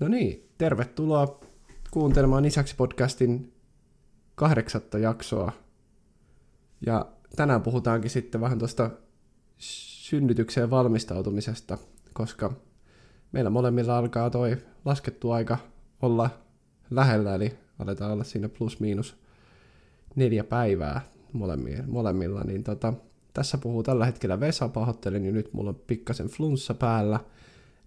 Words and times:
No 0.00 0.08
niin, 0.08 0.48
tervetuloa 0.58 1.40
kuuntelemaan 1.90 2.44
Isäksi 2.44 2.76
podcastin 2.76 3.52
kahdeksatta 4.34 4.98
jaksoa. 4.98 5.52
Ja 6.86 7.12
tänään 7.36 7.62
puhutaankin 7.62 8.10
sitten 8.10 8.40
vähän 8.40 8.58
tuosta 8.58 8.90
synnytykseen 9.58 10.70
valmistautumisesta, 10.70 11.78
koska 12.12 12.52
meillä 13.32 13.50
molemmilla 13.50 13.98
alkaa 13.98 14.30
toi 14.30 14.56
laskettu 14.84 15.30
aika 15.30 15.58
olla 16.02 16.30
lähellä, 16.90 17.34
eli 17.34 17.58
aletaan 17.78 18.12
olla 18.12 18.24
siinä 18.24 18.48
plus 18.48 18.80
miinus 18.80 19.16
neljä 20.16 20.44
päivää 20.44 21.00
molemmilla, 21.86 22.44
niin 22.44 22.64
tota, 22.64 22.92
tässä 23.34 23.58
puhuu 23.58 23.82
tällä 23.82 24.06
hetkellä 24.06 24.40
Vesa, 24.40 24.68
pahoittelen, 24.68 25.22
niin 25.22 25.34
nyt 25.34 25.52
mulla 25.52 25.70
on 25.70 25.80
pikkasen 25.86 26.26
flunssa 26.26 26.74
päällä, 26.74 27.20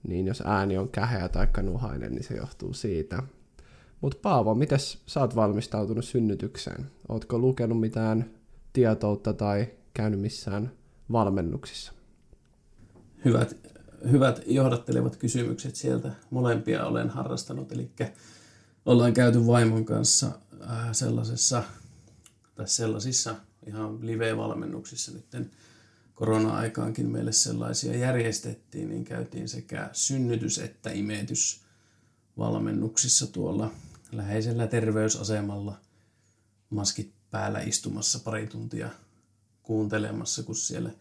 niin 0.08 0.28
jos 0.28 0.44
ääni 0.46 0.78
on 0.78 0.90
käheä 0.90 1.30
tai 1.30 1.48
nuhainen, 1.64 2.12
niin 2.12 2.24
se 2.24 2.36
johtuu 2.36 2.74
siitä. 2.74 3.24
Mutta 4.02 4.20
Paavo, 4.22 4.56
miten 4.56 4.80
sä 4.80 5.20
oot 5.20 5.36
valmistautunut 5.36 6.06
synnytykseen? 6.06 6.86
Ootko 7.10 7.40
lukenut 7.40 7.80
mitään 7.80 8.32
tietoutta 8.74 9.34
tai 9.34 9.68
käynyt 9.94 10.20
missään 10.20 10.72
valmennuksissa? 11.12 11.94
Hyvät, 13.26 13.73
hyvät 14.12 14.42
johdattelevat 14.46 15.16
kysymykset 15.16 15.76
sieltä. 15.76 16.12
Molempia 16.30 16.86
olen 16.86 17.10
harrastanut, 17.10 17.72
eli 17.72 17.92
ollaan 18.86 19.14
käyty 19.14 19.48
vaimon 19.48 19.86
kanssa 19.86 20.32
äh, 20.62 20.90
sellaisessa, 20.92 21.64
tai 22.56 22.68
sellaisissa 22.68 23.36
ihan 23.68 24.08
live-valmennuksissa 24.08 25.12
nyt 25.12 25.26
korona-aikaankin 26.14 27.10
meille 27.10 27.32
sellaisia 27.32 27.98
järjestettiin, 27.98 28.90
niin 28.90 29.04
käytiin 29.04 29.50
sekä 29.50 29.90
synnytys- 29.94 30.60
että 30.60 30.92
imetysvalmennuksissa 30.92 33.28
tuolla 33.28 33.72
läheisellä 34.12 34.68
terveysasemalla 34.68 35.80
maskit 36.70 37.14
päällä 37.32 37.60
istumassa 37.60 38.20
pari 38.20 38.48
tuntia 38.48 38.90
kuuntelemassa, 39.64 40.44
kun 40.44 40.56
siellä 40.56 40.92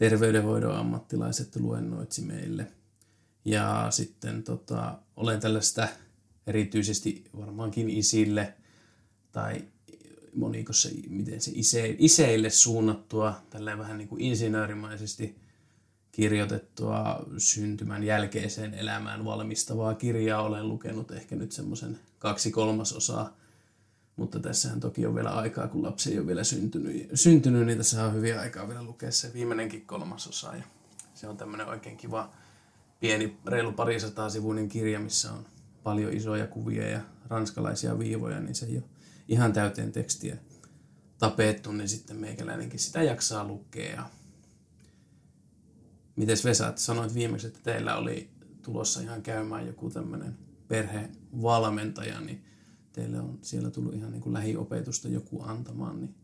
terveydenhoidon 0.00 0.76
ammattilaiset 0.76 1.56
luennoitsi 1.56 2.22
meille. 2.22 2.66
Ja 3.44 3.86
sitten 3.90 4.42
tota, 4.42 4.98
olen 5.16 5.40
tällaista 5.40 5.88
erityisesti 6.46 7.24
varmaankin 7.36 7.90
isille 7.90 8.54
tai 9.32 9.64
monikossa, 10.34 10.88
miten 11.08 11.40
se 11.40 11.50
ise, 11.54 11.96
iseille 11.98 12.50
suunnattua, 12.50 13.42
tällä 13.50 13.78
vähän 13.78 13.98
niin 13.98 14.08
kuin 14.08 14.20
insinöörimaisesti 14.20 15.36
kirjoitettua 16.12 17.26
syntymän 17.38 18.02
jälkeiseen 18.02 18.74
elämään 18.74 19.24
valmistavaa 19.24 19.94
kirjaa 19.94 20.42
olen 20.42 20.68
lukenut 20.68 21.10
ehkä 21.10 21.36
nyt 21.36 21.52
semmoisen 21.52 21.98
kaksi 22.18 22.50
kolmasosaa. 22.50 23.36
Mutta 24.20 24.40
tässähän 24.40 24.80
toki 24.80 25.06
on 25.06 25.14
vielä 25.14 25.30
aikaa, 25.30 25.68
kun 25.68 25.82
lapsi 25.82 26.12
ei 26.12 26.18
ole 26.18 26.26
vielä 26.26 26.44
syntynyt, 26.44 27.08
syntynyt 27.14 27.66
niin 27.66 27.78
tässä 27.78 28.04
on 28.04 28.14
hyvin 28.14 28.38
aikaa 28.38 28.68
vielä 28.68 28.82
lukea 28.82 29.10
se 29.10 29.32
viimeinenkin 29.34 29.86
kolmasosa. 29.86 30.56
Ja 30.56 30.62
se 31.14 31.28
on 31.28 31.36
tämmöinen 31.36 31.66
oikein 31.66 31.96
kiva, 31.96 32.30
pieni, 33.00 33.36
reilu 33.46 33.72
parisataa 33.72 34.30
sivuinen 34.30 34.68
kirja, 34.68 35.00
missä 35.00 35.32
on 35.32 35.46
paljon 35.82 36.12
isoja 36.12 36.46
kuvia 36.46 36.88
ja 36.88 37.00
ranskalaisia 37.28 37.98
viivoja, 37.98 38.40
niin 38.40 38.54
se 38.54 38.66
ei 38.66 38.76
ole 38.76 38.84
ihan 39.28 39.52
täyteen 39.52 39.92
tekstiä 39.92 40.36
tapettu, 41.18 41.72
niin 41.72 41.88
sitten 41.88 42.16
meikäläinenkin 42.16 42.80
sitä 42.80 43.02
jaksaa 43.02 43.46
lukea. 43.46 44.10
Mites 46.16 46.44
Vesa, 46.44 46.68
että 46.68 46.80
sanoit 46.80 47.14
viimeksi, 47.14 47.46
että 47.46 47.60
teillä 47.62 47.96
oli 47.96 48.30
tulossa 48.62 49.00
ihan 49.00 49.22
käymään 49.22 49.66
joku 49.66 49.90
tämmöinen 49.90 50.38
perhevalmentaja, 50.68 52.20
niin 52.20 52.49
teille 53.00 53.20
on 53.20 53.38
siellä 53.42 53.70
tullut 53.70 53.94
ihan 53.94 54.12
niin 54.12 54.22
kuin 54.22 54.32
lähiopetusta 54.32 55.08
joku 55.08 55.42
antamaan, 55.42 56.00
niin 56.00 56.14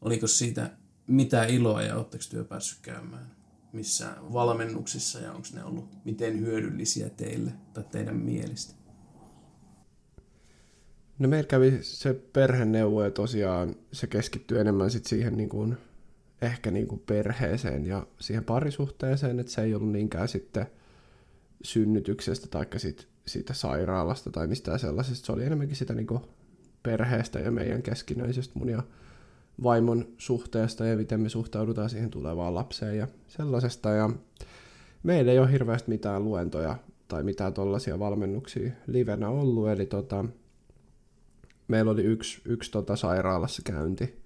oliko 0.00 0.26
siitä 0.26 0.70
mitä 1.06 1.44
iloa 1.44 1.82
ja 1.82 1.96
oletteko 1.96 2.24
työ 2.30 2.44
päässyt 2.44 2.78
käymään 2.82 3.42
missä 3.72 4.16
valmennuksissa 4.32 5.18
ja 5.18 5.32
onko 5.32 5.48
ne 5.54 5.64
ollut 5.64 6.04
miten 6.04 6.40
hyödyllisiä 6.40 7.10
teille 7.10 7.52
tai 7.74 7.84
teidän 7.90 8.16
mielestä? 8.16 8.74
No 11.18 11.28
meillä 11.28 11.48
kävi 11.48 11.78
se 11.82 12.14
perheneuvo 12.14 13.04
ja 13.04 13.10
tosiaan 13.10 13.76
se 13.92 14.06
keskittyy 14.06 14.60
enemmän 14.60 14.90
sit 14.90 15.06
siihen 15.06 15.36
niin 15.36 15.48
kuin, 15.48 15.76
ehkä 16.42 16.70
niin 16.70 16.86
kuin 16.86 17.02
perheeseen 17.06 17.86
ja 17.86 18.06
siihen 18.20 18.44
parisuhteeseen, 18.44 19.40
että 19.40 19.52
se 19.52 19.62
ei 19.62 19.74
ollut 19.74 19.92
niinkään 19.92 20.28
sitten 20.28 20.66
synnytyksestä 21.62 22.46
tai 22.48 22.66
sit, 22.76 23.08
siitä 23.26 23.54
sairaalasta 23.54 24.30
tai 24.30 24.46
mistään 24.46 24.78
sellaisesta. 24.78 25.26
Se 25.26 25.32
oli 25.32 25.44
enemmänkin 25.44 25.76
sitä 25.76 25.94
niin 25.94 26.06
perheestä 26.82 27.38
ja 27.38 27.50
meidän 27.50 27.82
keskinäisestä 27.82 28.58
mun 28.58 28.68
ja 28.68 28.82
vaimon 29.62 30.08
suhteesta 30.18 30.86
ja 30.86 30.96
miten 30.96 31.20
me 31.20 31.28
suhtaudutaan 31.28 31.90
siihen 31.90 32.10
tulevaan 32.10 32.54
lapseen 32.54 32.98
ja 32.98 33.08
sellaisesta. 33.28 33.90
Ja 33.90 34.10
meillä 35.02 35.32
ei 35.32 35.38
ole 35.38 35.52
hirveästi 35.52 35.88
mitään 35.88 36.24
luentoja 36.24 36.76
tai 37.08 37.22
mitään 37.22 37.54
tuollaisia 37.54 37.98
valmennuksia 37.98 38.72
livenä 38.86 39.28
ollut, 39.28 39.68
eli 39.68 39.86
tota, 39.86 40.24
meillä 41.68 41.90
oli 41.90 42.02
yksi, 42.02 42.42
yksi 42.44 42.70
tota 42.70 42.96
sairaalassa 42.96 43.62
käynti, 43.64 44.22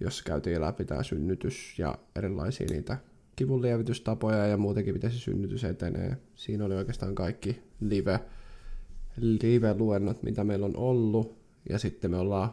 jossa 0.00 0.24
käytiin 0.24 0.60
läpi 0.60 0.84
tämä 0.84 1.02
synnytys 1.02 1.78
ja 1.78 1.98
erilaisia 2.16 2.66
niitä 2.70 2.96
kivunlievitystapoja 3.42 4.46
ja 4.46 4.56
muutenkin 4.56 4.94
miten 4.94 5.10
se 5.10 5.18
synnytys 5.18 5.64
etenee. 5.64 6.16
Siinä 6.34 6.64
oli 6.64 6.74
oikeastaan 6.74 7.14
kaikki 7.14 7.62
live, 7.80 8.20
live-luennot, 9.16 10.22
mitä 10.22 10.44
meillä 10.44 10.66
on 10.66 10.76
ollut. 10.76 11.36
Ja 11.68 11.78
sitten 11.78 12.10
me 12.10 12.16
ollaan 12.16 12.52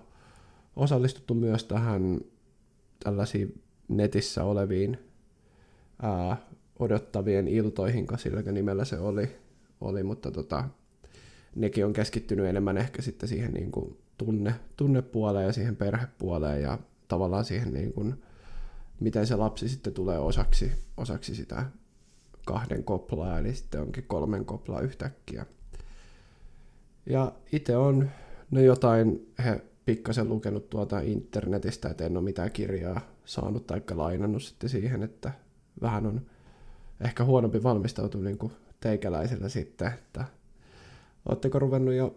osallistuttu 0.76 1.34
myös 1.34 1.64
tähän 1.64 2.22
tällaisiin 3.04 3.62
netissä 3.88 4.44
oleviin 4.44 4.98
ää, 6.02 6.38
odottavien 6.80 7.48
iltoihin, 7.48 8.08
sillä 8.18 8.42
nimellä 8.42 8.86
se 8.86 9.00
oli, 9.00 9.30
oli 9.82 10.04
mutta 10.04 10.32
tota, 10.32 10.64
nekin 11.56 11.86
on 11.86 11.94
keskittynyt 11.94 12.46
enemmän 12.46 12.78
ehkä 12.78 13.02
sitten 13.02 13.30
siihen 13.30 13.54
niin 13.54 13.72
kuin 13.72 13.98
tunne, 14.18 14.56
tunnepuoleen 14.78 15.46
ja 15.46 15.54
siihen 15.54 15.76
perhepuoleen 15.76 16.62
ja 16.62 16.80
tavallaan 17.08 17.46
siihen, 17.46 17.74
niin 17.74 17.94
kuin, 17.94 18.24
miten 19.00 19.28
se 19.28 19.36
lapsi 19.36 19.70
sitten 19.70 19.94
tulee 19.94 20.20
osaksi, 20.20 20.72
osaksi 20.98 21.36
sitä 21.36 21.66
kahden 22.46 22.84
koplaa, 22.84 23.40
eli 23.40 23.56
sitten 23.56 23.82
onkin 23.82 24.06
kolmen 24.08 24.46
koplaa 24.46 24.82
yhtäkkiä. 24.82 25.46
Ja 27.06 27.32
itse 27.52 27.78
on 27.78 28.10
no 28.52 28.62
jotain 28.62 29.34
he 29.46 29.62
pikkasen 29.86 30.30
lukenut 30.30 30.70
tuota 30.70 31.00
internetistä, 31.00 31.90
että 31.90 32.06
en 32.06 32.18
ole 32.18 32.24
mitään 32.24 32.52
kirjaa 32.52 33.02
saanut 33.26 33.68
tai 33.68 33.82
lainannut 33.92 34.44
sitten 34.44 34.70
siihen, 34.70 35.04
että 35.04 35.32
vähän 35.82 36.06
on 36.06 36.22
ehkä 37.02 37.24
huonompi 37.24 37.64
valmistautua 37.64 38.22
niin 38.22 38.38
kuin 38.38 38.52
teikäläisellä 38.80 39.50
sitten, 39.50 39.88
että 39.88 40.26
Oletteko 41.26 41.60
ruvennut 41.60 41.94
jo 41.94 42.16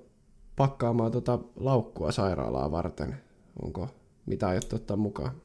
pakkaamaan 0.57 1.13
tuota 1.13 1.39
laukkua 1.57 2.13
sairaalaa 2.13 2.71
varten? 2.71 3.17
Onko 3.63 3.89
mitä 4.27 4.49
aiottu 4.49 4.77
ottaa 4.77 4.97
mukaan? 4.97 5.42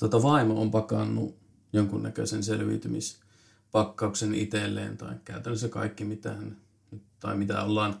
Tota 0.00 0.22
vaimo 0.22 0.60
on 0.60 0.70
pakannut 0.70 1.36
jonkunnäköisen 1.72 2.42
selviytymispakkauksen 2.42 4.34
itselleen 4.34 4.96
tai 4.96 5.14
käytännössä 5.24 5.68
kaikki 5.68 6.04
mitä 6.04 6.32
hän, 6.32 6.56
tai 7.20 7.36
mitä 7.36 7.62
ollaan 7.62 8.00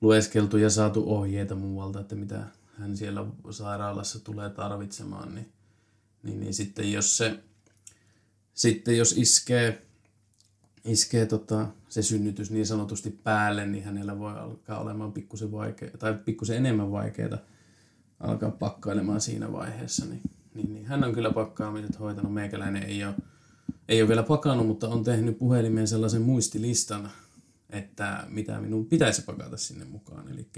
lueskeltu 0.00 0.56
ja 0.56 0.70
saatu 0.70 1.14
ohjeita 1.14 1.54
muualta, 1.54 2.00
että 2.00 2.14
mitä 2.14 2.44
hän 2.78 2.96
siellä 2.96 3.26
sairaalassa 3.50 4.24
tulee 4.24 4.50
tarvitsemaan, 4.50 5.34
niin, 5.34 5.52
niin, 6.22 6.40
niin 6.40 6.54
sitten 6.54 6.92
jos 6.92 7.16
se 7.16 7.40
sitten 8.54 8.98
jos 8.98 9.12
iskee 9.12 9.82
iskee 10.84 11.26
tota, 11.26 11.68
se 11.88 12.02
synnytys 12.02 12.50
niin 12.50 12.66
sanotusti 12.66 13.10
päälle, 13.10 13.66
niin 13.66 13.84
hänellä 13.84 14.18
voi 14.18 14.32
alkaa 14.32 14.80
olemaan 14.80 15.12
pikkusen 15.12 15.52
vaikea, 15.52 15.90
tai 15.98 16.14
pikkusen 16.24 16.56
enemmän 16.56 16.92
vaikeaa 16.92 17.38
alkaa 18.20 18.50
pakkailemaan 18.50 19.20
siinä 19.20 19.52
vaiheessa. 19.52 20.06
Niin, 20.06 20.22
niin, 20.54 20.74
niin. 20.74 20.86
Hän 20.86 21.04
on 21.04 21.12
kyllä 21.12 21.30
pakkaamiset 21.30 22.00
hoitanut. 22.00 22.34
Meikäläinen 22.34 22.82
ei 22.82 23.04
ole, 23.04 23.14
ei 23.88 24.02
ole 24.02 24.08
vielä 24.08 24.22
pakannut, 24.22 24.66
mutta 24.66 24.88
on 24.88 25.04
tehnyt 25.04 25.38
puhelimeen 25.38 25.88
sellaisen 25.88 26.22
muistilistan, 26.22 27.10
että 27.70 28.26
mitä 28.28 28.60
minun 28.60 28.86
pitäisi 28.86 29.22
pakata 29.22 29.56
sinne 29.56 29.84
mukaan. 29.84 30.28
Eli 30.28 30.48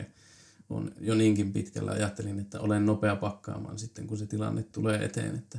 on 0.71 0.93
jo 1.01 1.15
niinkin 1.15 1.53
pitkällä 1.53 1.91
ajattelin, 1.91 2.39
että 2.39 2.61
olen 2.61 2.87
nopea 2.87 3.17
pakkaamaan 3.17 3.79
sitten, 3.79 4.07
kun 4.07 4.19
se 4.19 4.27
tilanne 4.27 4.63
tulee 4.63 5.05
eteen, 5.05 5.35
että 5.35 5.59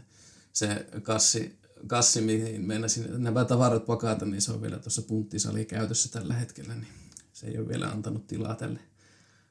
se 0.53 0.87
kassi 1.01 1.59
kassi, 1.87 2.21
mihin 2.21 2.61
meinasin 2.61 3.23
nämä 3.23 3.45
tavarat 3.45 3.85
pakata, 3.85 4.25
niin 4.25 4.41
se 4.41 4.51
on 4.51 4.61
vielä 4.61 4.79
tuossa 4.79 5.01
punttisali 5.01 5.65
käytössä 5.65 6.19
tällä 6.19 6.33
hetkellä, 6.33 6.73
niin 6.73 6.87
se 7.33 7.47
ei 7.47 7.57
ole 7.57 7.67
vielä 7.67 7.87
antanut 7.87 8.27
tilaa 8.27 8.55
tälle 8.55 8.79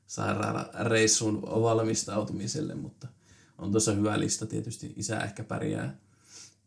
sairaalareissuun 0.07 1.43
valmistautumiselle, 1.43 2.75
mutta 2.75 3.09
on 3.59 3.71
tuossa 3.71 3.93
hyvä 3.93 4.21
lista 4.21 4.47
tietysti. 4.47 4.93
Isä 4.97 5.21
ehkä 5.21 5.45
pärjää, 5.45 5.99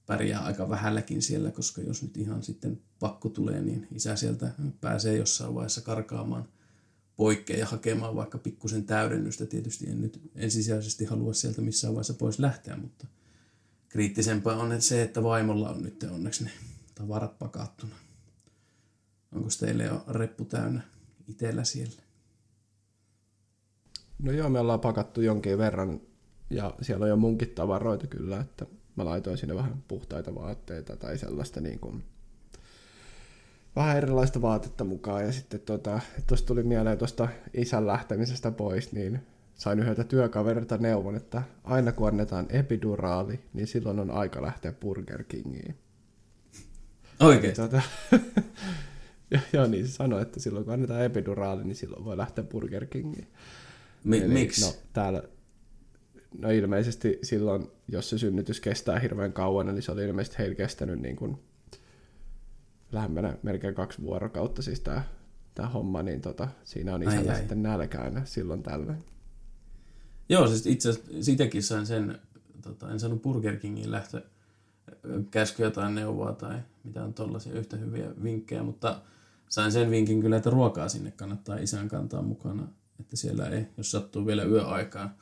pärjää 0.06 0.40
aika 0.40 0.70
vähälläkin 0.70 1.22
siellä, 1.22 1.52
koska 1.52 1.82
jos 1.82 2.04
nyt 2.04 2.18
ihan 2.18 2.44
sitten 2.44 2.82
pakko 3.00 3.30
tulee, 3.30 3.62
niin 3.62 3.88
isä 3.92 4.16
sieltä 4.16 4.52
pääsee 4.82 5.18
jossain 5.18 5.56
vaiheessa 5.56 5.82
karkaamaan 5.82 6.48
poikkeen 7.16 7.60
ja 7.60 7.66
hakemaan 7.66 8.16
vaikka 8.16 8.38
pikkusen 8.38 8.86
täydennystä. 8.86 9.46
Tietysti 9.46 9.90
en 9.90 10.02
nyt 10.02 10.32
ensisijaisesti 10.36 11.06
halua 11.06 11.34
sieltä 11.34 11.62
missään 11.62 11.94
vaiheessa 11.94 12.14
pois 12.14 12.40
lähteä, 12.40 12.78
mutta 12.78 13.08
kriittisempää 13.90 14.56
on 14.56 14.82
se, 14.82 15.02
että 15.02 15.24
vaimolla 15.24 15.70
on 15.70 15.84
nyt 15.84 16.04
onneksi 16.04 16.44
ne 16.44 16.52
tavarat 16.96 17.40
pakattuna. 17.40 17.96
Onko 19.32 19.50
teille 19.60 19.84
jo 19.84 20.04
reppu 20.08 20.46
täynnä 20.46 20.82
itsellä 21.28 21.64
siellä? 21.64 22.02
No 24.20 24.32
joo, 24.32 24.50
me 24.50 24.60
ollaan 24.60 24.80
pakattu 24.80 25.22
jonkin 25.22 25.58
verran 25.58 26.02
ja 26.50 26.74
siellä 26.82 27.04
on 27.04 27.10
jo 27.10 27.16
munkin 27.18 27.50
tavaroita 27.50 28.08
kyllä, 28.08 28.40
että 28.40 28.66
mä 28.96 29.06
laitoin 29.06 29.38
sinne 29.38 29.56
vähän 29.56 29.84
puhtaita 29.88 30.36
vaatteita 30.36 30.98
tai 30.98 31.18
sellaista 31.18 31.62
niin 31.62 31.80
kuin, 31.80 32.04
vähän 33.76 33.98
erilaista 33.98 34.42
vaatetta 34.42 34.84
mukaan. 34.84 35.26
Ja 35.26 35.32
sitten 35.32 35.60
tuosta 35.60 36.02
tota, 36.28 36.46
tuli 36.46 36.64
mieleen 36.64 36.98
tuosta 36.98 37.28
isän 37.54 37.88
lähtemisestä 37.88 38.52
pois, 38.52 38.92
niin 38.92 39.20
sain 39.56 39.80
yhdeltä 39.80 40.04
työkaverilta 40.04 40.78
neuvon, 40.78 41.16
että 41.16 41.42
aina 41.64 41.92
kun 41.92 42.08
annetaan 42.08 42.46
epiduraali, 42.50 43.40
niin 43.54 43.68
silloin 43.68 44.00
on 44.00 44.12
aika 44.12 44.42
lähteä 44.42 44.72
Burger 44.72 45.24
Kingiin. 45.24 45.76
Oikein? 47.20 47.56
Tuota, 47.56 47.82
ja, 49.32 49.40
joo, 49.54 49.68
niin 49.68 49.88
se 49.88 49.94
sanoi, 49.94 50.22
että 50.22 50.40
silloin 50.40 50.66
kun 50.66 50.74
annetaan 50.74 51.04
epiduraali, 51.04 51.64
niin 51.64 51.76
silloin 51.76 52.06
voi 52.06 52.18
lähteä 52.18 52.44
Burger 52.44 52.86
Kingiin. 52.86 53.28
Mi- 54.04 54.18
Eli, 54.18 54.34
miksi? 54.34 54.66
No, 54.66 54.74
täällä, 54.94 55.24
no 56.38 56.50
ilmeisesti 56.50 57.20
silloin, 57.24 57.68
jos 57.88 58.10
se 58.10 58.18
synnytys 58.18 58.60
kestää 58.60 59.00
hirveän 59.00 59.34
kauan, 59.34 59.68
niin 59.68 59.82
se 59.82 59.92
oli 59.92 60.06
ilmeisesti 60.06 60.38
heillä 60.38 60.56
kestänyt 60.56 61.00
niin 61.00 61.16
kuin 61.16 61.38
lähemmänä 62.92 63.38
melkein 63.44 63.76
kaksi 63.76 64.02
vuorokautta 64.02 64.62
siis 64.62 64.80
tämä, 64.80 65.04
tämä 65.56 65.70
homma, 65.70 66.04
niin 66.04 66.22
tota, 66.22 66.48
siinä 66.64 66.96
on 66.96 67.04
isällä 67.04 67.36
sitten 67.36 67.64
nälkäänä 67.64 68.26
silloin 68.26 68.64
tällöin. 68.64 69.04
Joo, 70.30 70.48
siis 70.48 70.66
itse 70.66 70.90
asiassa 70.90 71.12
sitäkin 71.22 71.64
sain 71.64 71.86
sen, 71.86 72.20
tota, 72.62 72.92
en 72.92 73.00
saanut 73.00 73.22
Burger 73.22 73.58
Kingin 73.58 73.92
lähtö 73.92 74.22
käskyä 75.32 75.72
tai 75.72 75.92
neuvoa 75.92 76.34
tai 76.34 76.60
mitään 76.84 77.14
tollaisia 77.14 77.54
yhtä 77.54 77.78
hyviä 77.78 78.12
vinkkejä, 78.24 78.64
mutta 78.64 79.02
sain 79.50 79.72
sen 79.72 79.92
vinkin 79.92 80.22
kyllä, 80.22 80.38
että 80.38 80.50
ruokaa 80.50 80.90
sinne 80.90 81.12
kannattaa 81.12 81.58
isän 81.58 81.88
kantaa 81.88 82.22
mukana, 82.22 82.68
että 83.00 83.18
siellä 83.18 83.50
ei, 83.50 83.66
jos 83.78 83.92
sattuu 83.92 84.26
vielä 84.26 84.44
yöaikaan 84.44 85.16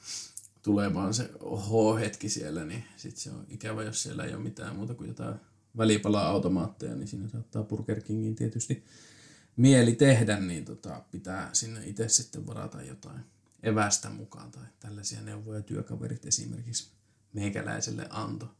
tulemaan 0.67 1.13
se 1.13 1.29
H-hetki 1.55 2.29
siellä, 2.29 2.65
niin 2.65 2.83
sitten 2.97 3.21
se 3.21 3.31
on 3.31 3.45
ikävä, 3.49 3.83
jos 3.83 4.03
siellä 4.03 4.23
ei 4.23 4.33
ole 4.33 4.43
mitään 4.43 4.75
muuta 4.75 4.93
kuin 4.93 5.07
jotain 5.07 5.35
välipala-automaatteja, 5.77 6.95
niin 6.95 7.07
siinä 7.07 7.27
saattaa 7.27 7.63
Burger 7.63 8.01
Kingin 8.01 8.35
tietysti 8.35 8.83
mieli 9.55 9.95
tehdä, 9.95 10.39
niin 10.39 10.65
tota, 10.65 11.03
pitää 11.11 11.49
sinne 11.53 11.87
itse 11.87 12.09
sitten 12.09 12.47
varata 12.47 12.81
jotain 12.81 13.19
evästä 13.63 14.09
mukaan 14.09 14.51
tai 14.51 14.63
tällaisia 14.79 15.21
neuvoja 15.21 15.61
työkaverit 15.61 16.25
esimerkiksi 16.25 16.91
meikäläiselle 17.33 18.07
anto. 18.09 18.55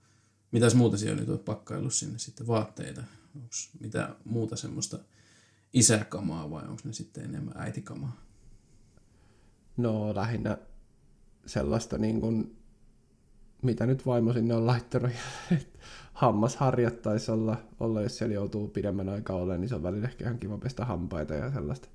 Mitäs 0.51 0.75
muuta 0.75 0.97
siellä 0.97 1.19
nyt 1.19 1.29
on 1.29 1.39
pakkaillut 1.39 1.93
sinne 1.93 2.19
sitten 2.19 2.47
vaatteita? 2.47 3.03
Onko 3.35 3.47
mitä 3.79 4.15
muuta 4.25 4.55
semmoista 4.55 4.99
isäkamaa 5.73 6.49
vai 6.49 6.63
onko 6.67 6.81
ne 6.83 6.93
sitten 6.93 7.23
enemmän 7.23 7.57
äitikamaa? 7.57 8.21
No 9.77 10.15
lähinnä 10.15 10.57
sellaista 11.47 11.97
niin 11.97 12.21
kuin, 12.21 12.57
mitä 13.61 13.85
nyt 13.85 14.05
vaimo 14.05 14.33
sinne 14.33 14.53
on 14.53 14.67
laittanut. 14.67 15.11
Hammasharjat 16.13 17.01
taisi 17.01 17.31
olla, 17.31 17.57
olla, 17.79 18.01
jos 18.01 18.17
siellä 18.17 18.33
joutuu 18.35 18.67
pidemmän 18.67 19.09
aikaa 19.09 19.35
olemaan, 19.35 19.61
niin 19.61 19.69
se 19.69 19.75
on 19.75 19.83
välillä 19.83 20.07
ehkä 20.07 20.23
ihan 20.23 20.39
kiva 20.39 20.57
pestä 20.57 20.85
hampaita 20.85 21.33
ja 21.33 21.51
sellaista. 21.51 21.87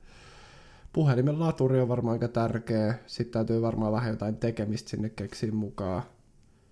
Puhelimen 0.92 1.40
laturi 1.40 1.80
on 1.80 1.88
varmaan 1.88 2.12
aika 2.12 2.28
tärkeä. 2.28 2.98
Sitten 3.06 3.32
täytyy 3.32 3.62
varmaan 3.62 3.92
vähän 3.92 4.10
jotain 4.10 4.36
tekemistä 4.36 4.90
sinne 4.90 5.08
keksiä 5.08 5.52
mukaan. 5.52 6.02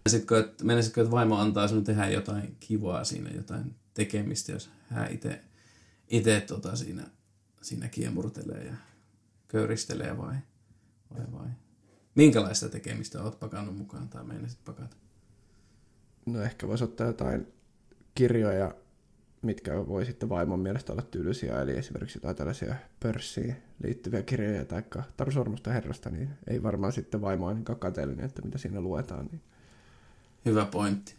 Sitten 0.08 0.38
että, 0.38 0.64
menisitkö, 0.64 1.00
että 1.00 1.10
vaimo 1.10 1.36
antaa 1.36 1.68
sinun 1.68 1.84
tehdä 1.84 2.08
jotain 2.08 2.56
kivaa 2.60 3.04
siinä, 3.04 3.30
jotain 3.30 3.74
tekemistä, 3.94 4.52
jos 4.52 4.70
hän 4.88 5.12
itse 5.12 5.40
itse 6.10 6.40
tota 6.40 6.76
siinä, 6.76 7.06
siinä 7.62 7.88
kiemurtelee 7.88 8.64
ja 8.64 8.74
köyristelee 9.48 10.18
vai, 10.18 10.34
vai, 11.14 11.26
vai? 11.32 11.48
Minkälaista 12.14 12.68
tekemistä 12.68 13.22
olet 13.22 13.40
pakannut 13.40 13.76
mukaan 13.76 14.08
tai 14.08 14.24
meinasit 14.24 14.64
pakata? 14.64 14.96
No 16.26 16.42
ehkä 16.42 16.68
voisi 16.68 16.84
ottaa 16.84 17.06
jotain 17.06 17.46
kirjoja, 18.14 18.74
mitkä 19.42 19.86
voi 19.86 20.06
sitten 20.06 20.28
vaimon 20.28 20.60
mielestä 20.60 20.92
olla 20.92 21.02
tyylisiä, 21.02 21.62
eli 21.62 21.72
esimerkiksi 21.72 22.18
jotain 22.18 22.36
tällaisia 22.36 22.74
pörssiin 23.00 23.56
liittyviä 23.82 24.22
kirjoja 24.22 24.64
tai 24.64 24.82
Taru 25.16 25.30
Sormusta 25.30 25.70
herrasta, 25.72 26.10
niin 26.10 26.30
ei 26.46 26.62
varmaan 26.62 26.92
sitten 26.92 27.20
vaimo 27.20 27.46
ainakaan 27.46 27.78
kateellinen, 27.78 28.24
että 28.24 28.42
mitä 28.42 28.58
siinä 28.58 28.80
luetaan. 28.80 29.26
Niin 29.26 29.42
Hyvä 30.44 30.66
pointti. 30.66 31.14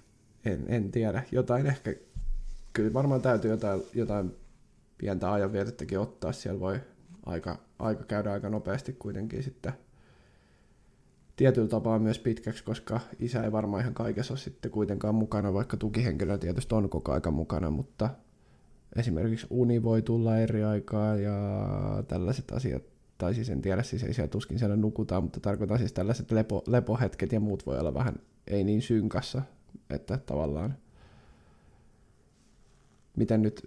En, 0.46 0.66
en 0.68 0.92
tiedä. 0.92 1.24
Jotain 1.32 1.66
ehkä, 1.66 1.96
kyllä 2.74 2.94
varmaan 2.94 3.22
täytyy 3.22 3.52
jotain, 3.52 3.82
jotain 3.94 4.36
pientä 4.98 5.32
ajanvietettäkin 5.32 6.00
ottaa. 6.00 6.32
Siellä 6.32 6.60
voi 6.60 6.80
aika, 7.26 7.60
aika 7.80 8.04
käydä 8.04 8.32
aika 8.32 8.50
nopeasti 8.50 8.94
kuitenkin 8.94 9.44
sitten 9.44 9.74
tietyllä 11.42 11.68
tapaa 11.68 12.00
myös 12.00 12.20
pitkäksi, 12.20 12.64
koska 12.64 13.00
isä 13.20 13.44
ei 13.44 13.52
varmaan 13.52 13.82
ihan 13.82 13.94
kaikessa 13.94 14.34
ole 14.34 14.40
sitten 14.40 14.72
kuitenkaan 14.72 15.16
mukana, 15.16 15.54
vaikka 15.54 15.78
tukihenkilö 15.78 16.38
tietysti 16.38 16.76
on 16.76 16.90
koko 16.90 17.12
aika 17.12 17.32
mukana, 17.32 17.72
mutta 17.72 18.10
esimerkiksi 18.96 19.48
uni 19.50 19.84
voi 19.84 20.02
tulla 20.02 20.38
eri 20.38 20.64
aikaa 20.64 21.16
ja 21.16 21.34
tällaiset 22.08 22.52
asiat, 22.52 22.84
tai 23.18 23.34
siis 23.34 23.50
en 23.50 23.62
tiedä, 23.62 23.84
siis 23.84 24.04
ei 24.04 24.14
siellä 24.14 24.30
tuskin 24.30 24.60
siellä 24.60 24.76
nukutaan, 24.76 25.24
mutta 25.24 25.40
tarkoitan 25.40 25.78
siis 25.78 25.94
tällaiset 25.94 26.32
lepo, 26.32 26.64
lepohetket 26.68 27.32
ja 27.32 27.40
muut 27.40 27.66
voi 27.66 27.80
olla 27.80 27.94
vähän 27.94 28.16
ei 28.48 28.64
niin 28.64 28.82
synkassa, 28.82 29.42
että 29.90 30.18
tavallaan 30.18 30.76
miten 33.18 33.42
nyt 33.42 33.62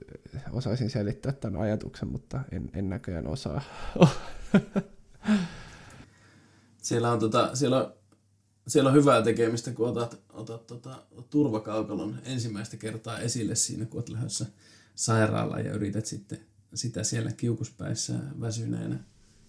osaisin 0.52 0.90
selittää 0.90 1.32
tämän 1.32 1.60
ajatuksen, 1.60 2.08
mutta 2.08 2.40
en, 2.52 2.70
en 2.74 2.88
näköjään 2.88 3.26
osaa. 3.26 3.60
siellä, 6.84 7.12
on 7.12 7.18
tota, 7.18 7.56
siellä, 7.56 7.78
on, 7.78 7.92
siellä 8.68 8.88
on 8.88 8.96
hyvää 8.96 9.22
tekemistä, 9.22 9.72
kun 9.72 9.88
otat, 9.88 10.20
otat 10.32 10.66
tota, 10.66 11.02
turvakaukalon 11.30 12.18
ensimmäistä 12.24 12.76
kertaa 12.76 13.18
esille 13.18 13.54
siinä, 13.54 13.84
kun 13.84 13.98
olet 13.98 14.08
lähdössä 14.08 14.46
sairaalaan 14.94 15.64
ja 15.64 15.72
yrität 15.72 16.06
sitten 16.06 16.40
sitä 16.74 17.04
siellä 17.04 17.32
kiukuspäissä 17.32 18.14
väsyneenä 18.40 18.98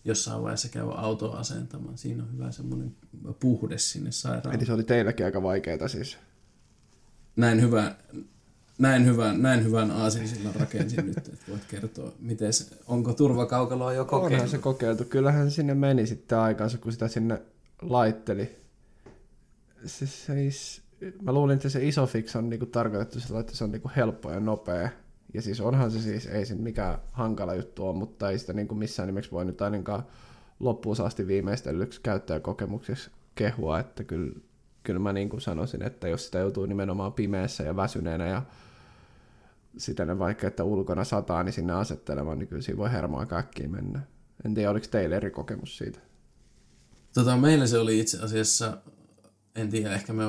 jossain 0.05 0.41
vaiheessa 0.43 0.69
käy 0.69 0.91
autoa 0.91 1.37
asentamaan. 1.37 1.97
Siinä 1.97 2.23
on 2.23 2.33
hyvä 2.33 2.51
semmoinen 2.51 2.95
puhde 3.39 3.77
sinne 3.77 4.11
sairaalaan. 4.11 4.55
Eli 4.55 4.65
se 4.65 4.73
oli 4.73 4.83
teilläkin 4.83 5.25
aika 5.25 5.43
vaikeaa 5.43 5.87
siis? 5.87 6.17
Näin 7.35 7.61
hyvä, 7.61 7.95
näin 8.77 9.05
hyvän, 9.05 9.41
näin 9.41 9.63
hyvän 9.63 9.91
aasinsillan 9.91 10.55
rakensin 10.55 11.05
nyt, 11.05 11.17
että 11.17 11.31
voit 11.49 11.65
kertoa, 11.67 12.11
miten 12.19 12.51
onko 12.87 13.13
turvakaukaloa 13.13 13.93
jo 13.93 14.05
kokeiltu? 14.05 14.33
Onhan 14.33 14.49
se 14.49 14.57
kokeiltu. 14.57 15.05
Kyllähän 15.05 15.51
sinne 15.51 15.73
meni 15.73 16.07
sitten 16.07 16.37
aikansa, 16.37 16.77
kun 16.77 16.91
sitä 16.91 17.07
sinne 17.07 17.41
laitteli. 17.81 18.55
Se, 19.85 20.05
siis, 20.05 20.81
mä 21.21 21.31
luulin, 21.31 21.55
että 21.55 21.69
se 21.69 21.87
iso 21.87 22.05
fix 22.05 22.35
on 22.35 22.49
niinku 22.49 22.65
tarkoitettu 22.65 23.19
sillä, 23.19 23.39
että 23.39 23.55
se 23.55 23.63
on 23.63 23.71
niinku 23.71 23.91
helppo 23.95 24.31
ja 24.31 24.39
nopea. 24.39 24.89
Ja 25.33 25.41
siis 25.41 25.61
onhan 25.61 25.91
se 25.91 26.01
siis, 26.01 26.25
ei 26.25 26.45
se 26.45 26.55
mikään 26.55 26.99
hankala 27.11 27.55
juttu 27.55 27.87
ole, 27.87 27.95
mutta 27.95 28.29
ei 28.29 28.39
sitä 28.39 28.53
niin 28.53 28.67
kuin 28.67 28.77
missään 28.77 29.07
nimeksi 29.07 29.31
voi 29.31 29.45
nyt 29.45 29.61
ainakaan 29.61 30.03
loppuun 30.59 30.95
asti 31.01 31.27
viimeistellyksi 31.27 32.01
käyttäjäkokemuksessa 32.01 33.11
kehua, 33.35 33.79
että 33.79 34.03
kyllä, 34.03 34.39
kyllä 34.83 34.99
mä 34.99 35.13
niin 35.13 35.29
kuin 35.29 35.41
sanoisin, 35.41 35.83
että 35.83 36.07
jos 36.07 36.25
sitä 36.25 36.39
joutuu 36.39 36.65
nimenomaan 36.65 37.13
pimeässä 37.13 37.63
ja 37.63 37.75
väsyneenä 37.75 38.27
ja 38.27 38.41
sitä 39.77 40.19
vaikka, 40.19 40.47
että 40.47 40.63
ulkona 40.63 41.03
sataa, 41.03 41.43
niin 41.43 41.53
sinne 41.53 41.73
asettelemaan, 41.73 42.39
niin 42.39 42.47
kyllä 42.47 42.61
siinä 42.61 42.77
voi 42.77 42.91
hermoa 42.91 43.25
kaikkiin 43.25 43.71
mennä. 43.71 44.01
En 44.45 44.53
tiedä, 44.53 44.71
oliko 44.71 44.87
teille 44.91 45.15
eri 45.15 45.31
kokemus 45.31 45.77
siitä? 45.77 45.99
Tota, 47.13 47.37
meillä 47.37 47.67
se 47.67 47.77
oli 47.77 47.99
itse 47.99 48.19
asiassa, 48.19 48.77
en 49.55 49.69
tiedä, 49.69 49.93
ehkä 49.93 50.13
me, 50.13 50.23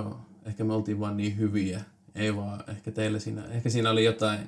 ehkä 0.44 0.64
me 0.64 0.74
oltiin 0.74 1.00
vaan 1.00 1.16
niin 1.16 1.38
hyviä. 1.38 1.80
Ei 2.14 2.36
vaan, 2.36 2.64
ehkä 2.68 2.90
teillä 2.90 3.18
siinä, 3.18 3.44
ehkä 3.44 3.70
siinä 3.70 3.90
oli 3.90 4.04
jotain, 4.04 4.38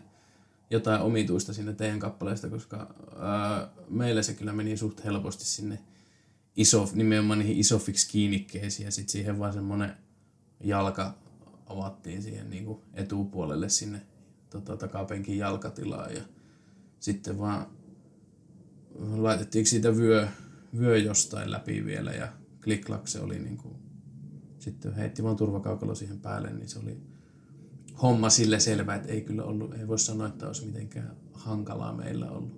jotain 0.71 1.01
omituista 1.01 1.53
sinne 1.53 1.73
teidän 1.73 1.99
kappaleesta, 1.99 2.49
koska 2.49 2.95
ää, 3.19 3.69
meillä 3.89 4.23
se 4.23 4.35
kyllä 4.35 4.53
meni 4.53 4.77
suht 4.77 5.05
helposti 5.05 5.45
sinne 5.45 5.79
iso, 6.57 6.89
nimenomaan 6.95 7.39
niihin 7.39 7.59
isofix 7.59 8.11
kiinnikkeisiin 8.11 8.85
ja 8.85 8.91
sitten 8.91 9.13
siihen 9.13 9.39
vaan 9.39 9.53
semmoinen 9.53 9.97
jalka 10.61 11.15
avattiin 11.67 12.23
siihen 12.23 12.51
niin 12.51 12.77
etupuolelle 12.95 13.69
sinne 13.69 14.03
tota, 14.51 14.77
takapenkin 14.77 15.39
jalkatilaan 15.39 16.15
ja 16.15 16.23
sitten 17.01 17.39
vaan 17.39 17.67
laitettiinko 18.99 19.69
siitä 19.69 19.97
vyö, 19.97 20.29
vyö 20.79 20.99
jostain 20.99 21.51
läpi 21.51 21.85
vielä 21.85 22.13
ja 22.13 22.33
kliklak 22.65 23.09
se 23.09 23.21
oli 23.21 23.39
niin 23.39 23.57
kuin, 23.57 23.75
sitten 24.59 24.95
heitti 24.95 25.23
vaan 25.23 25.37
turvakaukalo 25.37 25.95
siihen 25.95 26.21
päälle, 26.21 26.53
niin 26.53 26.69
se 26.69 26.79
oli 26.79 27.01
homma 28.03 28.31
sille 28.31 28.61
selvä, 28.61 28.95
että 28.95 29.13
ei 29.13 29.21
kyllä 29.21 29.45
ollut, 29.45 29.75
ei 29.75 29.89
voi 29.89 29.99
sanoa, 29.99 30.27
että 30.29 30.47
olisi 30.47 30.67
mitenkään 30.67 31.17
hankalaa 31.33 31.93
meillä 31.93 32.31
ollut. 32.31 32.58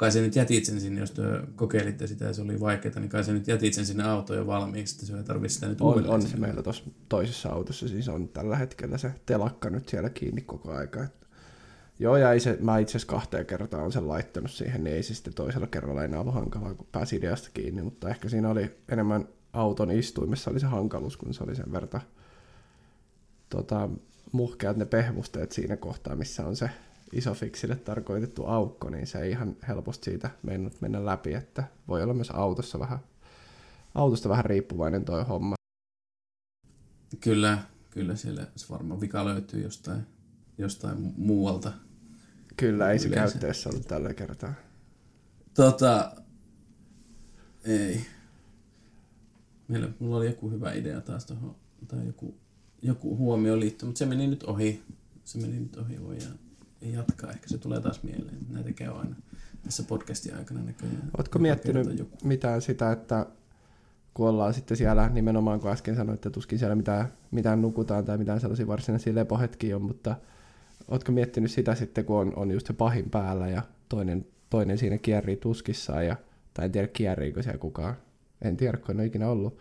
Kai 0.00 0.12
se 0.12 0.20
nyt 0.20 0.36
jätit 0.36 0.64
sen 0.64 0.80
sinne, 0.80 1.00
jos 1.00 1.10
te 1.10 1.22
kokeilitte 1.56 2.06
sitä 2.06 2.24
ja 2.24 2.32
se 2.32 2.42
oli 2.42 2.60
vaikeaa, 2.60 3.00
niin 3.00 3.08
kai 3.08 3.24
se 3.24 3.32
nyt 3.32 3.48
jätit 3.48 3.74
sen 3.74 3.86
sinne 3.86 4.04
autoon 4.04 4.38
jo 4.38 4.46
valmiiksi, 4.46 4.94
että 4.94 5.06
se 5.06 5.16
ei 5.16 5.24
tarvitse 5.24 5.54
sitä 5.54 5.68
nyt 5.68 5.80
On, 5.80 6.06
on 6.06 6.22
se 6.22 6.36
meillä 6.36 6.62
tuossa 6.62 6.84
toisessa 7.08 7.48
autossa, 7.48 7.88
siis 7.88 8.08
on 8.08 8.28
tällä 8.28 8.56
hetkellä 8.56 8.98
se 8.98 9.14
telakka 9.26 9.70
nyt 9.70 9.88
siellä 9.88 10.10
kiinni 10.10 10.40
koko 10.40 10.72
aika. 10.72 11.02
Että 11.02 11.26
Joo, 11.98 12.16
ja 12.16 12.32
ei 12.32 12.40
se, 12.40 12.58
mä 12.60 12.78
itse 12.78 12.90
asiassa 12.90 13.12
kahteen 13.12 13.46
kertaan 13.46 13.80
olen 13.80 13.92
sen 13.92 14.08
laittanut 14.08 14.50
siihen, 14.50 14.84
niin 14.84 14.96
ei 14.96 15.02
se 15.02 15.14
sitten 15.14 15.34
toisella 15.34 15.66
kerralla 15.66 16.04
enää 16.04 16.20
ollut 16.20 16.34
hankalaa, 16.34 16.74
kun 16.74 16.86
pääsi 16.92 17.16
ideasta 17.16 17.48
kiinni, 17.54 17.82
mutta 17.82 18.08
ehkä 18.08 18.28
siinä 18.28 18.50
oli 18.50 18.70
enemmän 18.88 19.28
auton 19.52 19.90
istuimessa 19.90 20.50
oli 20.50 20.60
se 20.60 20.66
hankaluus, 20.66 21.16
kun 21.16 21.34
se 21.34 21.44
oli 21.44 21.56
sen 21.56 21.72
verta 21.72 22.00
tota, 23.48 23.88
muhkeat 24.32 24.76
ne 24.76 24.84
pehmusteet 24.84 25.52
siinä 25.52 25.76
kohtaa, 25.76 26.16
missä 26.16 26.46
on 26.46 26.56
se 26.56 26.70
iso 27.12 27.34
fiksille 27.34 27.76
tarkoitettu 27.76 28.46
aukko, 28.46 28.90
niin 28.90 29.06
se 29.06 29.18
ei 29.18 29.30
ihan 29.30 29.56
helposti 29.68 30.04
siitä 30.04 30.30
mennyt 30.42 30.80
mennä 30.80 31.04
läpi, 31.04 31.34
että 31.34 31.64
voi 31.88 32.02
olla 32.02 32.14
myös 32.14 32.30
autossa 32.30 32.78
vähän, 32.78 32.98
autosta 33.94 34.28
vähän 34.28 34.44
riippuvainen 34.44 35.04
toi 35.04 35.24
homma. 35.24 35.54
Kyllä, 37.20 37.58
kyllä 37.90 38.16
siellä 38.16 38.46
se 38.56 38.66
varmaan 38.70 39.00
vika 39.00 39.24
löytyy 39.24 39.62
jostain, 39.62 40.06
jostain 40.58 41.14
muualta. 41.16 41.72
Kyllä, 42.56 42.90
ei 42.90 42.98
se 42.98 43.08
yleensä. 43.08 43.32
käyttöessä 43.32 43.70
ollut 43.70 43.88
tällä 43.88 44.14
kertaa. 44.14 44.54
Tota, 45.54 46.12
ei. 47.64 48.06
Meillä, 49.68 49.88
mulla 49.98 50.16
oli 50.16 50.26
joku 50.26 50.50
hyvä 50.50 50.72
idea 50.72 51.00
taas 51.00 51.26
tuohon, 51.26 51.56
tai 51.88 52.06
joku, 52.06 52.34
joku 52.82 53.16
huomio 53.16 53.60
liittyy, 53.60 53.86
mutta 53.86 53.98
se 53.98 54.06
meni 54.06 54.26
nyt 54.26 54.42
ohi. 54.42 54.82
Se 55.24 55.38
meni 55.38 55.60
nyt 55.60 55.76
ohi, 55.76 56.02
voidaan 56.04 56.38
jatkaa. 56.82 57.30
Ehkä 57.30 57.48
se 57.48 57.58
tulee 57.58 57.80
taas 57.80 58.02
mieleen. 58.02 58.38
Näitä 58.48 58.72
käy 58.72 58.98
aina 58.98 59.16
tässä 59.62 59.82
podcastin 59.82 60.36
aikana 60.36 60.60
näköjään. 60.62 61.10
Oletko 61.16 61.38
miettinyt 61.38 62.08
mitään 62.24 62.62
sitä, 62.62 62.92
että 62.92 63.26
kun 64.14 64.28
ollaan 64.28 64.54
sitten 64.54 64.76
siellä 64.76 65.08
nimenomaan, 65.08 65.60
kun 65.60 65.70
äsken 65.70 65.96
sanoit, 65.96 66.14
että 66.14 66.30
tuskin 66.30 66.58
siellä 66.58 66.74
mitään, 66.74 67.12
mitään 67.30 67.62
nukutaan 67.62 68.04
tai 68.04 68.18
mitään 68.18 68.40
sellaisia 68.40 68.66
varsinaisia 68.66 69.14
lepohetkiä 69.14 69.76
on, 69.76 69.82
mutta 69.82 70.16
oletko 70.88 71.12
miettinyt 71.12 71.50
sitä 71.50 71.74
sitten, 71.74 72.04
kun 72.04 72.16
on, 72.16 72.32
on 72.36 72.50
just 72.50 72.66
se 72.66 72.72
pahin 72.72 73.10
päällä 73.10 73.48
ja 73.48 73.62
toinen, 73.88 74.26
toinen 74.50 74.78
siinä 74.78 74.98
kierrii 74.98 75.36
tuskissaan, 75.36 76.06
ja, 76.06 76.16
tai 76.54 76.64
en 76.64 76.72
tiedä 76.72 76.88
kierriikö 76.88 77.42
siellä 77.42 77.58
kukaan, 77.58 77.94
en 78.42 78.56
tiedä, 78.56 78.76
kun 78.78 78.90
en 78.90 78.96
ole 78.96 79.06
ikinä 79.06 79.28
ollut, 79.28 79.58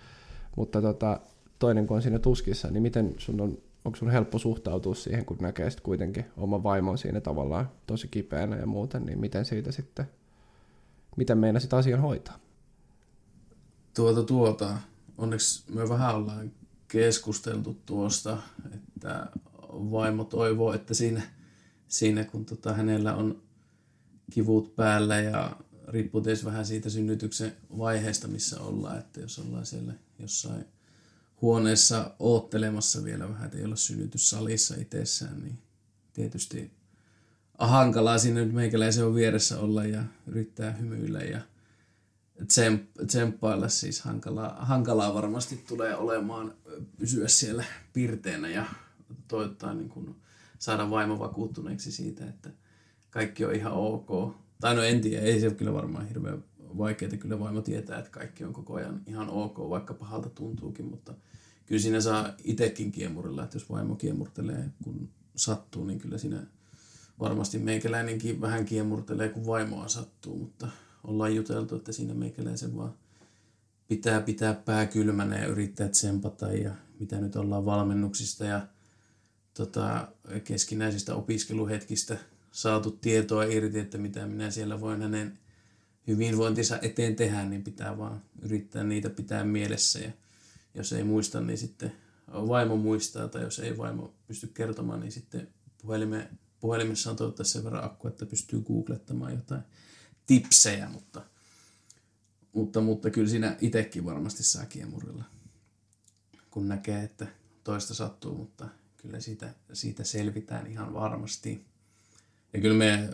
mutta 0.57 0.81
tota, 0.81 1.19
toinen 1.59 1.87
kun 1.87 1.95
on 1.95 2.01
siinä 2.01 2.19
tuskissa, 2.19 2.71
niin 2.71 2.83
miten 2.83 3.15
sun 3.17 3.41
on, 3.41 3.57
onko 3.85 3.97
sun 3.97 4.09
helppo 4.09 4.39
suhtautua 4.39 4.95
siihen, 4.95 5.25
kun 5.25 5.37
näkee 5.41 5.69
sitten 5.69 5.83
kuitenkin 5.83 6.25
oma 6.37 6.63
vaimon 6.63 6.97
siinä 6.97 7.21
tavallaan 7.21 7.71
tosi 7.87 8.07
kipeänä 8.07 8.55
ja 8.55 8.65
muuten, 8.65 9.05
niin 9.05 9.19
miten 9.19 9.45
siitä 9.45 9.71
sitten, 9.71 10.05
miten 11.17 11.37
meinasit 11.37 11.73
asian 11.73 12.01
hoitaa? 12.01 12.39
Tuota 13.95 14.23
tuota, 14.23 14.77
onneksi 15.17 15.63
me 15.73 15.89
vähän 15.89 16.15
ollaan 16.15 16.51
keskusteltu 16.87 17.77
tuosta, 17.85 18.37
että 18.73 19.25
vaimo 19.71 20.23
toivoo, 20.23 20.73
että 20.73 20.93
siinä, 20.93 21.21
siinä 21.87 22.23
kun 22.23 22.45
tota, 22.45 22.73
hänellä 22.73 23.15
on 23.15 23.41
kivut 24.31 24.75
päällä 24.75 25.19
ja 25.19 25.57
riippuu 25.87 26.21
tietysti 26.21 26.45
vähän 26.45 26.65
siitä 26.65 26.89
synnytyksen 26.89 27.53
vaiheesta, 27.77 28.27
missä 28.27 28.61
ollaan, 28.61 28.99
että 28.99 29.19
jos 29.19 29.39
ollaan 29.39 29.65
siellä 29.65 29.93
jossain 30.19 30.65
huoneessa 31.41 32.11
oottelemassa 32.19 33.03
vielä 33.03 33.29
vähän, 33.29 33.45
että 33.45 33.57
ei 33.57 33.65
olla 33.65 33.75
synnytyssalissa 33.75 34.75
itsessään, 34.75 35.41
niin 35.41 35.57
tietysti 36.13 36.71
hankalaa 37.57 38.17
siinä 38.17 38.39
nyt 38.39 38.53
meikäläisen 38.53 39.05
on 39.05 39.15
vieressä 39.15 39.59
olla 39.59 39.85
ja 39.85 40.03
yrittää 40.27 40.71
hymyillä 40.71 41.19
ja 41.19 41.41
tsemp- 42.43 43.05
tsemppailla 43.05 43.69
siis 43.69 44.01
hankalaa, 44.01 44.65
hankalaa 44.65 45.13
varmasti 45.13 45.63
tulee 45.67 45.95
olemaan 45.95 46.53
pysyä 46.97 47.27
siellä 47.27 47.63
pirteenä 47.93 48.49
ja 48.49 48.65
toivottaa 49.27 49.73
niin 49.73 49.89
kuin 49.89 50.15
saada 50.59 50.89
vaimo 50.89 51.19
vakuuttuneeksi 51.19 51.91
siitä, 51.91 52.25
että 52.25 52.49
kaikki 53.09 53.45
on 53.45 53.55
ihan 53.55 53.73
ok. 53.73 54.35
Tai 54.61 54.75
no 54.75 54.83
en 54.83 55.01
tiedä, 55.01 55.25
ei 55.25 55.39
se 55.39 55.47
ole 55.47 55.55
kyllä 55.55 55.73
varmaan 55.73 56.07
hirveän 56.07 56.43
vaikeaa. 56.77 57.17
Kyllä 57.19 57.39
vaimo 57.39 57.61
tietää, 57.61 57.99
että 57.99 58.11
kaikki 58.11 58.43
on 58.43 58.53
koko 58.53 58.73
ajan 58.73 59.01
ihan 59.05 59.29
ok, 59.29 59.69
vaikka 59.69 59.93
pahalta 59.93 60.29
tuntuukin, 60.29 60.85
mutta 60.85 61.13
kyllä 61.69 61.81
siinä 61.81 62.01
saa 62.01 62.33
itsekin 62.43 62.91
kiemurilla, 62.91 63.43
että 63.43 63.55
jos 63.55 63.69
vaimo 63.69 63.95
kiemurtelee, 63.95 64.69
kun 64.83 65.09
sattuu, 65.35 65.85
niin 65.85 65.99
kyllä 65.99 66.17
siinä 66.17 66.43
varmasti 67.19 67.57
meikäläinenkin 67.59 68.41
vähän 68.41 68.65
kiemurtelee, 68.65 69.29
kun 69.29 69.45
vaimoa 69.45 69.87
sattuu, 69.87 70.37
mutta 70.37 70.67
ollaan 71.03 71.35
juteltu, 71.35 71.75
että 71.75 71.91
siinä 71.91 72.13
meikäläisen 72.13 72.77
vaan 72.77 72.93
pitää 73.87 74.21
pitää 74.21 74.53
pää 74.53 74.85
kylmänä 74.85 75.39
ja 75.39 75.47
yrittää 75.47 75.87
tsempata 75.87 76.51
ja 76.51 76.71
mitä 76.99 77.21
nyt 77.21 77.35
ollaan 77.35 77.65
valmennuksista 77.65 78.45
ja 78.45 78.67
tota, 79.53 80.07
keskinäisistä 80.43 81.15
opiskeluhetkistä 81.15 82.17
saatu 82.51 82.91
tietoa 82.91 83.43
irti, 83.43 83.79
että 83.79 83.97
mitä 83.97 84.25
minä 84.25 84.51
siellä 84.51 84.81
voin 84.81 85.01
hänen 85.01 85.39
hyvinvointinsa 86.07 86.79
eteen 86.81 87.15
tehdä, 87.15 87.45
niin 87.45 87.63
pitää 87.63 87.97
vaan 87.97 88.21
yrittää 88.41 88.83
niitä 88.83 89.09
pitää 89.09 89.43
mielessä. 89.43 89.99
Ja 89.99 90.11
jos 90.79 90.93
ei 90.93 91.03
muista, 91.03 91.41
niin 91.41 91.57
sitten 91.57 91.91
vaimo 92.33 92.75
muistaa, 92.75 93.27
tai 93.27 93.41
jos 93.41 93.59
ei 93.59 93.77
vaimo 93.77 94.13
pysty 94.27 94.47
kertomaan, 94.47 94.99
niin 94.99 95.11
sitten 95.11 95.47
puhelime, 95.81 96.29
puhelimessa 96.59 97.09
on 97.09 97.15
toivottavasti 97.15 97.53
sen 97.53 97.63
verran 97.63 97.83
akku, 97.83 98.07
että 98.07 98.25
pystyy 98.25 98.61
googlettamaan 98.61 99.33
jotain 99.33 99.61
tipsejä, 100.25 100.89
mutta, 100.89 101.21
mutta, 102.53 102.81
mutta 102.81 103.09
kyllä 103.09 103.29
siinä 103.29 103.57
itsekin 103.61 104.05
varmasti 104.05 104.43
saa 104.43 104.65
kiemurilla, 104.65 105.23
kun 106.51 106.67
näkee, 106.67 107.03
että 107.03 107.27
toista 107.63 107.93
sattuu, 107.93 108.35
mutta 108.35 108.69
kyllä 108.97 109.19
siitä, 109.19 109.53
siitä 109.73 110.03
selvitään 110.03 110.67
ihan 110.67 110.93
varmasti. 110.93 111.65
Ja 112.53 112.61
kyllä 112.61 112.77
me 112.77 113.09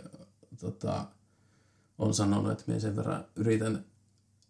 tota, 0.60 1.06
on 1.98 2.14
sanonut, 2.14 2.52
että 2.52 2.64
me 2.66 2.80
sen 2.80 2.96
verran 2.96 3.24
yritän, 3.36 3.84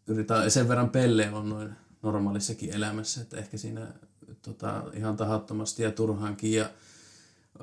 yritän 0.06 0.50
sen 0.50 0.68
verran 0.68 0.90
pelle 0.90 1.30
on 1.32 1.48
noin 1.48 1.85
normaalissakin 2.02 2.72
elämässä, 2.72 3.20
että 3.20 3.36
ehkä 3.36 3.56
siinä 3.56 3.86
tota, 4.42 4.84
ihan 4.94 5.16
tahattomasti 5.16 5.82
ja 5.82 5.92
turhaankin 5.92 6.52
ja 6.52 6.70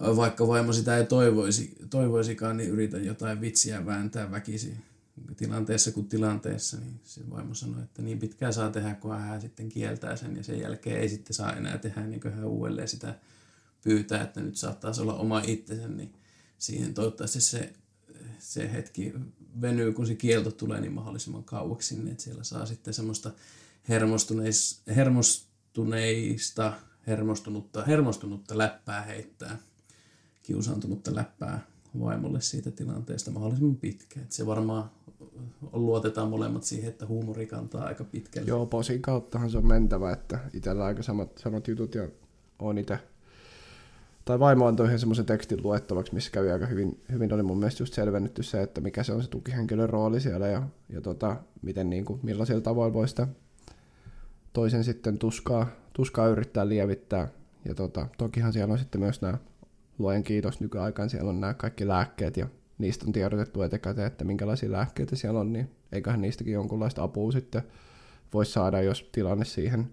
vaikka 0.02 0.48
vaimo 0.48 0.74
sitä 0.74 0.98
ei 0.98 1.06
toivoisi, 1.06 1.76
toivoisikaan, 1.90 2.58
niin 2.58 2.70
yritän 2.70 3.06
jotain 3.06 3.42
vitsiä 3.42 3.86
vääntää 3.86 4.32
väkisin. 4.32 4.78
Tilanteessa 5.38 5.92
kuin 5.92 6.08
tilanteessa, 6.08 6.78
niin 6.78 7.00
se 7.04 7.30
vaimo 7.30 7.54
sanoi, 7.54 7.84
että 7.84 8.02
niin 8.02 8.20
pitkään 8.20 8.54
saa 8.54 8.70
tehdä, 8.70 8.96
kun 8.96 9.20
hän 9.20 9.42
sitten 9.42 9.70
kieltää 9.70 10.16
sen 10.16 10.36
ja 10.38 10.44
sen 10.44 10.60
jälkeen 10.60 11.00
ei 11.00 11.10
sitten 11.10 11.34
saa 11.34 11.56
enää 11.56 11.78
tehdä, 11.78 12.02
niin 12.02 12.22
kuin 12.22 12.34
hän 12.34 12.46
uudelleen 12.46 12.88
sitä 12.88 13.16
pyytää, 13.84 14.24
että 14.24 14.42
nyt 14.42 14.56
saattaisi 14.56 15.02
olla 15.02 15.14
oma 15.14 15.42
itsensä, 15.48 15.88
niin 15.88 16.14
siihen 16.58 16.94
toivottavasti 16.94 17.42
se, 17.42 17.74
se 18.40 18.74
hetki 18.74 19.14
venyy, 19.62 19.94
kun 19.94 20.08
se 20.08 20.16
kielto 20.16 20.52
tulee 20.52 20.82
niin 20.82 20.94
mahdollisimman 20.94 21.44
kauaksi, 21.44 21.96
niin 21.96 22.08
että 22.08 22.24
siellä 22.24 22.44
saa 22.44 22.66
sitten 22.66 22.94
semmoista 22.94 23.32
hermostuneista, 23.90 26.74
hermostunutta, 27.08 27.84
hermostunutta 27.84 28.58
läppää 28.58 29.02
heittää, 29.02 29.58
kiusaantunutta 30.44 31.16
läppää 31.16 31.66
vaimolle 32.00 32.42
siitä 32.42 32.72
tilanteesta 32.72 33.32
mahdollisimman 33.32 33.76
pitkään. 33.76 34.26
Se 34.30 34.46
varmaan 34.46 34.92
luotetaan 35.72 36.30
molemmat 36.30 36.64
siihen, 36.64 36.90
että 36.90 37.06
huumori 37.06 37.46
kantaa 37.46 37.86
aika 37.86 38.04
pitkälle. 38.04 38.48
Joo, 38.48 38.66
posin 38.66 39.02
kauttahan 39.02 39.52
se 39.52 39.58
on 39.58 39.68
mentävä, 39.68 40.12
että 40.12 40.40
itsellä 40.54 40.86
aika 40.86 41.04
samat, 41.04 41.38
samat 41.38 41.68
jutut 41.68 41.96
ja 41.96 42.08
on 42.60 42.78
itse 42.78 43.00
tai 44.26 44.40
vaimo 44.40 44.68
antoi 44.68 44.88
ihan 44.88 45.00
semmoisen 45.00 45.26
tekstin 45.26 45.64
luettavaksi, 45.64 46.14
missä 46.14 46.32
kävi 46.32 46.52
aika 46.52 46.66
hyvin, 46.66 47.00
hyvin 47.12 47.34
oli 47.34 47.44
mun 47.44 47.58
mielestä 47.58 47.82
just 47.82 47.94
selvennetty 47.94 48.44
se, 48.44 48.62
että 48.62 48.82
mikä 48.82 49.04
se 49.04 49.14
on 49.14 49.24
se 49.24 49.30
tukihenkilön 49.30 49.90
rooli 49.90 50.22
siellä 50.22 50.48
ja, 50.48 50.68
ja 50.90 51.02
tota, 51.02 51.36
miten 51.62 51.90
niin 51.90 52.06
kuin, 52.06 52.20
millaisilla 52.24 52.62
tavoilla 52.62 52.94
voi 52.94 53.08
sitä 53.08 53.28
toisen 54.54 54.84
sitten 54.84 55.18
tuskaa, 55.18 55.68
tuskaa 55.94 56.28
yrittää 56.28 56.70
lievittää. 56.70 57.28
Ja 57.66 57.76
tota, 57.76 58.08
tokihan 58.18 58.54
siellä 58.54 58.72
on 58.72 58.80
sitten 58.80 59.02
myös 59.02 59.22
nämä, 59.22 59.38
luojen 60.00 60.24
kiitos 60.24 60.60
nykyaikaan, 60.60 61.10
siellä 61.10 61.30
on 61.30 61.42
nämä 61.42 61.54
kaikki 61.54 61.88
lääkkeet 61.88 62.38
ja 62.38 62.48
niistä 62.78 63.06
on 63.08 63.14
tiedotettu 63.14 63.62
etukäteen, 63.62 64.08
että 64.08 64.24
minkälaisia 64.24 64.72
lääkkeitä 64.72 65.16
siellä 65.16 65.40
on, 65.40 65.54
niin 65.54 65.70
eiköhän 65.92 66.22
niistäkin 66.22 66.54
jonkunlaista 66.54 67.04
apua 67.04 67.32
sitten 67.32 67.62
voisi 68.34 68.52
saada, 68.52 68.82
jos 68.82 69.10
tilanne 69.12 69.46
siihen 69.46 69.90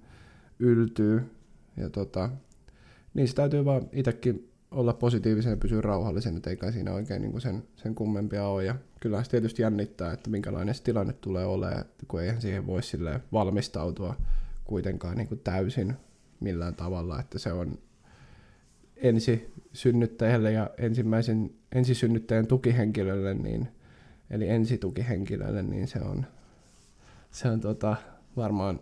yltyy. 0.59 1.31
Ja 1.76 1.90
tota, 1.90 2.31
se 3.26 3.35
täytyy 3.35 3.64
vaan 3.64 3.88
itsekin 3.93 4.50
olla 4.71 4.93
positiivisen 4.93 5.50
ja 5.50 5.57
pysyä 5.57 5.81
rauhallisen, 5.81 6.37
että 6.37 6.50
eikä 6.50 6.73
siinä 6.73 6.93
oikein 6.93 7.23
niin 7.23 7.33
kuin 7.33 7.43
sen, 7.43 7.62
sen 7.76 7.95
kummempia 7.95 8.47
ole. 8.47 8.64
Ja 8.64 8.75
kyllä 9.00 9.23
se 9.23 9.31
tietysti 9.31 9.62
jännittää, 9.62 10.12
että 10.12 10.31
minkälainen 10.31 10.75
se 10.75 10.83
tilanne 10.83 11.12
tulee 11.12 11.47
olemaan, 11.47 11.85
kun 12.09 12.23
eihän 12.23 12.40
siihen 12.40 12.67
voi 12.67 12.81
valmistautua 13.33 14.17
kuitenkaan 14.71 15.17
niin 15.17 15.29
kuin 15.29 15.41
täysin 15.41 15.95
millään 16.41 16.75
tavalla, 16.75 17.21
että 17.21 17.39
se 17.39 17.53
on 17.53 17.79
ensi 18.97 19.53
synnyttäjälle 19.73 20.53
ja 20.53 20.71
ensimmäisen 20.79 21.50
ensisynnyttäjän 21.73 22.47
tukihenkilölle, 22.47 23.35
niin, 23.35 23.69
eli 24.31 24.49
ensitukihenkilölle, 24.49 25.62
niin 25.62 25.89
se 25.89 25.99
on, 25.99 26.27
se 27.31 27.49
on 27.49 27.61
tota, 27.61 27.97
varmaan 28.37 28.81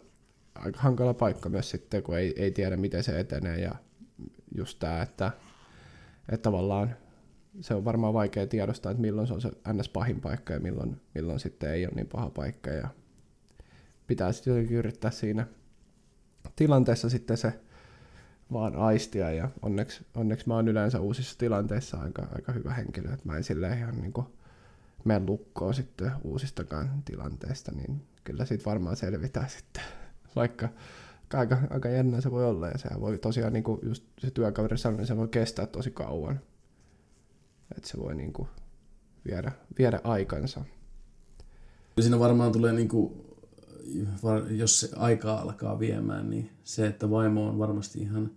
aika 0.55 0.81
hankala 0.81 1.15
paikka 1.15 1.49
myös 1.49 1.71
sitten, 1.71 2.03
kun 2.03 2.19
ei, 2.19 2.35
ei 2.37 2.51
tiedä, 2.51 2.77
miten 2.77 3.03
se 3.03 3.21
etenee 3.21 3.61
ja 3.61 3.75
just 4.57 4.79
tämä, 4.79 5.03
että, 5.03 5.31
että 6.29 6.43
tavallaan 6.43 6.97
se 7.61 7.75
on 7.75 7.85
varmaan 7.85 8.15
vaikea 8.15 8.47
tiedostaa, 8.47 8.93
että 8.93 9.01
milloin 9.01 9.27
se 9.27 9.35
on 9.35 9.41
se 9.41 9.51
ns. 9.73 9.89
pahin 9.89 10.21
paikka 10.21 10.53
ja 10.53 10.61
milloin, 10.61 11.01
milloin 11.15 11.41
sitten 11.41 11.71
ei 11.71 11.87
ole 11.87 11.95
niin 11.95 12.07
paha 12.07 12.31
paikka 12.31 12.71
ja 12.71 12.89
pitää 14.07 14.33
sitten 14.33 14.51
jotenkin 14.51 14.77
yrittää 14.77 15.11
siinä 15.11 15.47
tilanteessa 16.57 17.09
sitten 17.11 17.37
se 17.37 17.53
vaan 18.53 18.77
aistia 18.77 19.31
ja 19.31 19.49
onneksi, 19.63 20.07
onneksi 20.17 20.49
mä 20.49 20.55
oon 20.55 20.69
yleensä 20.69 21.01
uusissa 21.01 21.39
tilanteissa 21.39 21.97
aika, 21.97 22.27
aika 22.35 22.53
hyvä 22.53 22.75
henkilö, 22.75 23.13
että 23.13 23.29
mä 23.29 23.37
en 23.37 23.45
silleen 23.45 23.79
ihan 23.79 24.01
niin 24.01 24.13
kuin 24.13 24.27
mene 25.05 25.27
lukkoon 25.27 25.75
sitten 25.75 26.13
uusistakaan 26.25 27.03
tilanteista, 27.05 27.73
niin 27.73 28.03
kyllä 28.25 28.45
siitä 28.45 28.65
varmaan 28.65 28.97
selvitään 28.97 29.51
sitten, 29.57 29.83
vaikka 30.37 30.69
aika, 31.35 31.59
aika 31.71 31.89
jännä 31.89 32.21
se 32.21 32.31
voi 32.31 32.45
olla 32.45 32.69
ja 32.69 32.79
sehän 32.79 33.01
voi 33.01 33.19
tosiaan, 33.19 33.53
niin 33.53 33.65
kuin 33.65 33.81
just 33.83 34.05
se 34.19 34.31
työkaveri 34.31 34.79
sanoi, 34.79 34.97
niin 34.97 35.07
se 35.07 35.17
voi 35.17 35.29
kestää 35.29 35.67
tosi 35.67 35.91
kauan, 35.91 36.41
että 37.77 37.89
se 37.89 37.99
voi 37.99 38.15
niin 38.15 38.33
kuin 38.33 38.49
viedä, 39.27 39.53
viedä 39.79 40.01
aikansa. 40.05 40.65
Siinä 42.01 42.19
varmaan 42.19 42.53
tulee 42.53 42.73
niin 42.73 42.89
kuin 42.89 43.28
jos 44.51 44.81
se 44.81 44.89
aika 44.97 45.35
alkaa 45.35 45.79
viemään, 45.79 46.31
niin 46.31 46.51
se, 46.65 46.87
että 46.87 47.11
vaimo 47.11 47.49
on 47.49 47.59
varmasti 47.59 47.99
ihan 47.99 48.31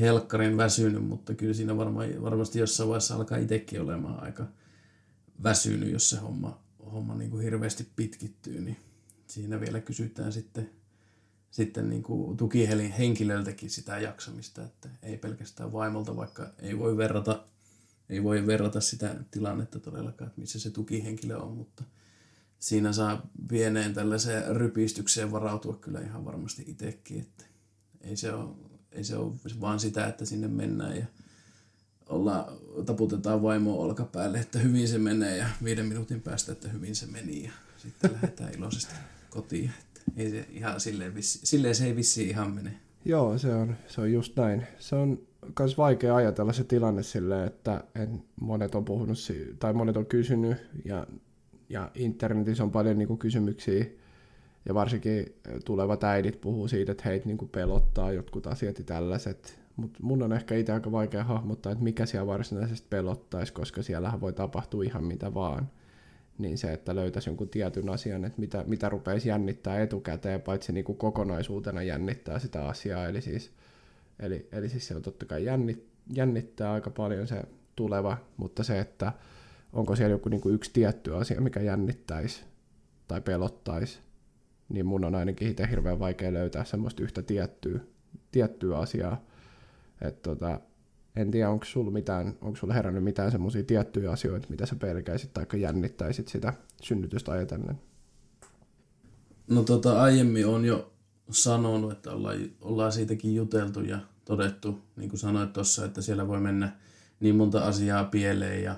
helkkarin 0.00 0.56
väsynyt, 0.56 1.04
mutta 1.04 1.34
kyllä 1.34 1.54
siinä 1.54 1.76
varma, 1.76 2.00
varmasti 2.22 2.58
jossain 2.58 2.88
vaiheessa 2.88 3.14
alkaa 3.14 3.38
itsekin 3.38 3.80
olemaan 3.80 4.22
aika 4.22 4.46
väsynyt, 5.42 5.92
jos 5.92 6.10
se 6.10 6.16
homma, 6.16 6.62
homma 6.92 7.14
niin 7.14 7.30
kuin 7.30 7.42
hirveästi 7.42 7.86
pitkittyy, 7.96 8.60
niin 8.60 8.76
siinä 9.26 9.60
vielä 9.60 9.80
kysytään 9.80 10.32
sitten, 10.32 10.70
sitten 11.50 11.90
niin 11.90 12.02
kuin 12.02 12.36
tukihenkilöltäkin 12.36 13.70
sitä 13.70 13.98
jaksamista, 13.98 14.62
että 14.64 14.88
ei 15.02 15.16
pelkästään 15.16 15.72
vaimolta, 15.72 16.16
vaikka 16.16 16.46
ei 16.58 16.78
voi 16.78 16.96
verrata, 16.96 17.44
ei 18.08 18.22
voi 18.22 18.46
verrata 18.46 18.80
sitä 18.80 19.14
tilannetta 19.30 19.80
todellakaan, 19.80 20.28
että 20.28 20.40
missä 20.40 20.60
se 20.60 20.70
tukihenkilö 20.70 21.36
on, 21.36 21.52
mutta– 21.52 21.84
siinä 22.60 22.92
saa 22.92 23.30
pieneen 23.48 23.94
tällaiseen 23.94 24.56
rypistykseen 24.56 25.32
varautua 25.32 25.76
kyllä 25.76 26.00
ihan 26.00 26.24
varmasti 26.24 26.64
itsekin, 26.66 27.20
että 27.20 27.44
ei 28.00 28.16
se 28.16 28.32
ole, 28.32 28.54
ei 28.92 29.04
se 29.04 29.16
ole 29.16 29.32
vaan 29.60 29.80
sitä, 29.80 30.06
että 30.06 30.24
sinne 30.24 30.48
mennään 30.48 30.96
ja 30.96 31.06
olla, 32.08 32.52
taputetaan 32.86 33.42
vaimoa 33.42 33.84
olkapäälle, 33.84 34.38
että 34.38 34.58
hyvin 34.58 34.88
se 34.88 34.98
menee 34.98 35.36
ja 35.36 35.46
viiden 35.64 35.86
minuutin 35.86 36.20
päästä, 36.20 36.52
että 36.52 36.68
hyvin 36.68 36.96
se 36.96 37.06
meni 37.06 37.44
ja 37.44 37.50
sitten 37.76 38.12
lähdetään 38.12 38.54
iloisesti 38.54 38.94
kotiin. 39.30 39.70
Että 39.78 40.00
ei 40.16 40.30
se 40.30 40.46
ihan 40.50 40.80
silleen, 40.80 41.14
vissi, 41.14 41.40
silleen 41.42 41.74
se 41.74 41.86
ei 41.86 41.96
vissi 41.96 42.28
ihan 42.28 42.52
mene. 42.52 42.80
Joo, 43.04 43.38
se 43.38 43.54
on, 43.54 43.76
se 43.88 44.00
on 44.00 44.12
just 44.12 44.36
näin. 44.36 44.66
Se 44.78 44.96
on 44.96 45.18
myös 45.58 45.78
vaikea 45.78 46.16
ajatella 46.16 46.52
se 46.52 46.64
tilanne 46.64 47.02
silleen, 47.02 47.46
että 47.46 47.84
en, 47.94 48.22
monet 48.40 48.74
on 48.74 48.84
puhunut, 48.84 49.18
tai 49.58 49.72
monet 49.72 49.96
on 49.96 50.06
kysynyt 50.06 50.56
ja 50.84 51.06
ja 51.70 51.90
internetissä 51.94 52.62
on 52.62 52.70
paljon 52.70 52.98
niin 52.98 53.08
kuin, 53.08 53.18
kysymyksiä, 53.18 53.84
ja 54.66 54.74
varsinkin 54.74 55.34
tulevat 55.64 56.04
äidit 56.04 56.40
puhuu 56.40 56.68
siitä, 56.68 56.92
että 56.92 57.04
heitä 57.08 57.26
niin 57.26 57.38
kuin, 57.38 57.48
pelottaa 57.48 58.12
jotkut 58.12 58.46
asiat 58.46 58.78
ja 58.78 58.84
tällaiset, 58.84 59.60
mutta 59.76 59.98
mun 60.02 60.22
on 60.22 60.32
ehkä 60.32 60.54
itse 60.54 60.72
aika 60.72 60.92
vaikea 60.92 61.24
hahmottaa, 61.24 61.72
että 61.72 61.84
mikä 61.84 62.06
siellä 62.06 62.26
varsinaisesti 62.26 62.86
pelottaisi, 62.90 63.52
koska 63.52 63.82
siellähän 63.82 64.20
voi 64.20 64.32
tapahtua 64.32 64.82
ihan 64.82 65.04
mitä 65.04 65.34
vaan. 65.34 65.70
Niin 66.38 66.58
se, 66.58 66.72
että 66.72 66.94
löytäisi 66.94 67.28
jonkun 67.28 67.48
tietyn 67.48 67.88
asian, 67.88 68.24
että 68.24 68.40
mitä, 68.40 68.64
mitä 68.66 68.88
rupeisi 68.88 69.28
jännittää 69.28 69.80
etukäteen, 69.80 70.40
paitsi 70.40 70.72
niin 70.72 70.84
kokonaisuutena 70.84 71.82
jännittää 71.82 72.38
sitä 72.38 72.68
asiaa. 72.68 73.06
Eli 73.06 73.20
siis, 73.20 73.52
eli, 74.18 74.48
eli 74.52 74.68
siis 74.68 74.88
se 74.88 74.96
on 74.96 75.02
totta 75.02 75.26
kai 75.26 75.44
jännit, 75.44 75.86
jännittää 76.14 76.72
aika 76.72 76.90
paljon 76.90 77.26
se 77.26 77.42
tuleva, 77.76 78.16
mutta 78.36 78.64
se, 78.64 78.78
että 78.78 79.12
onko 79.72 79.96
siellä 79.96 80.14
joku 80.14 80.28
niin 80.28 80.40
kuin 80.40 80.54
yksi 80.54 80.70
tietty 80.72 81.14
asia, 81.16 81.40
mikä 81.40 81.60
jännittäisi 81.60 82.44
tai 83.08 83.20
pelottaisi, 83.20 83.98
niin 84.68 84.86
mun 84.86 85.04
on 85.04 85.14
ainakin 85.14 85.48
itse 85.48 85.70
hirveän 85.70 85.98
vaikea 85.98 86.32
löytää 86.32 86.64
semmoista 86.64 87.02
yhtä 87.02 87.22
tiettyä, 87.22 87.80
tiettyä 88.32 88.78
asiaa. 88.78 89.24
Et 90.00 90.22
tota, 90.22 90.60
en 91.16 91.30
tiedä, 91.30 91.50
onko 91.50 91.64
sulla 91.64 91.90
mitään, 91.90 92.36
onko 92.40 92.56
sulla 92.56 92.74
herännyt 92.74 93.04
mitään 93.04 93.30
semmoisia 93.30 93.62
tiettyjä 93.62 94.10
asioita, 94.10 94.46
mitä 94.50 94.66
sä 94.66 94.76
pelkäisit 94.76 95.32
tai 95.32 95.46
jännittäisit 95.60 96.28
sitä 96.28 96.54
synnytystä 96.82 97.32
ajatellen? 97.32 97.80
No 99.48 99.62
tota, 99.62 100.02
aiemmin 100.02 100.46
on 100.46 100.64
jo 100.64 100.92
sanonut, 101.30 101.92
että 101.92 102.12
ollaan, 102.12 102.38
ollaan 102.60 102.92
siitäkin 102.92 103.34
juteltu 103.34 103.80
ja 103.80 103.98
todettu, 104.24 104.78
niin 104.96 105.10
kuin 105.10 105.20
sanoit 105.20 105.52
tuossa, 105.52 105.84
että 105.84 106.02
siellä 106.02 106.28
voi 106.28 106.40
mennä 106.40 106.72
niin 107.20 107.36
monta 107.36 107.64
asiaa 107.64 108.04
pieleen 108.04 108.64
ja 108.64 108.76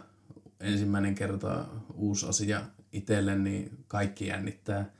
ensimmäinen 0.62 1.14
kerta 1.14 1.66
uusi 1.94 2.26
asia 2.26 2.62
itselle, 2.92 3.38
niin 3.38 3.84
kaikki 3.88 4.26
jännittää 4.26 4.92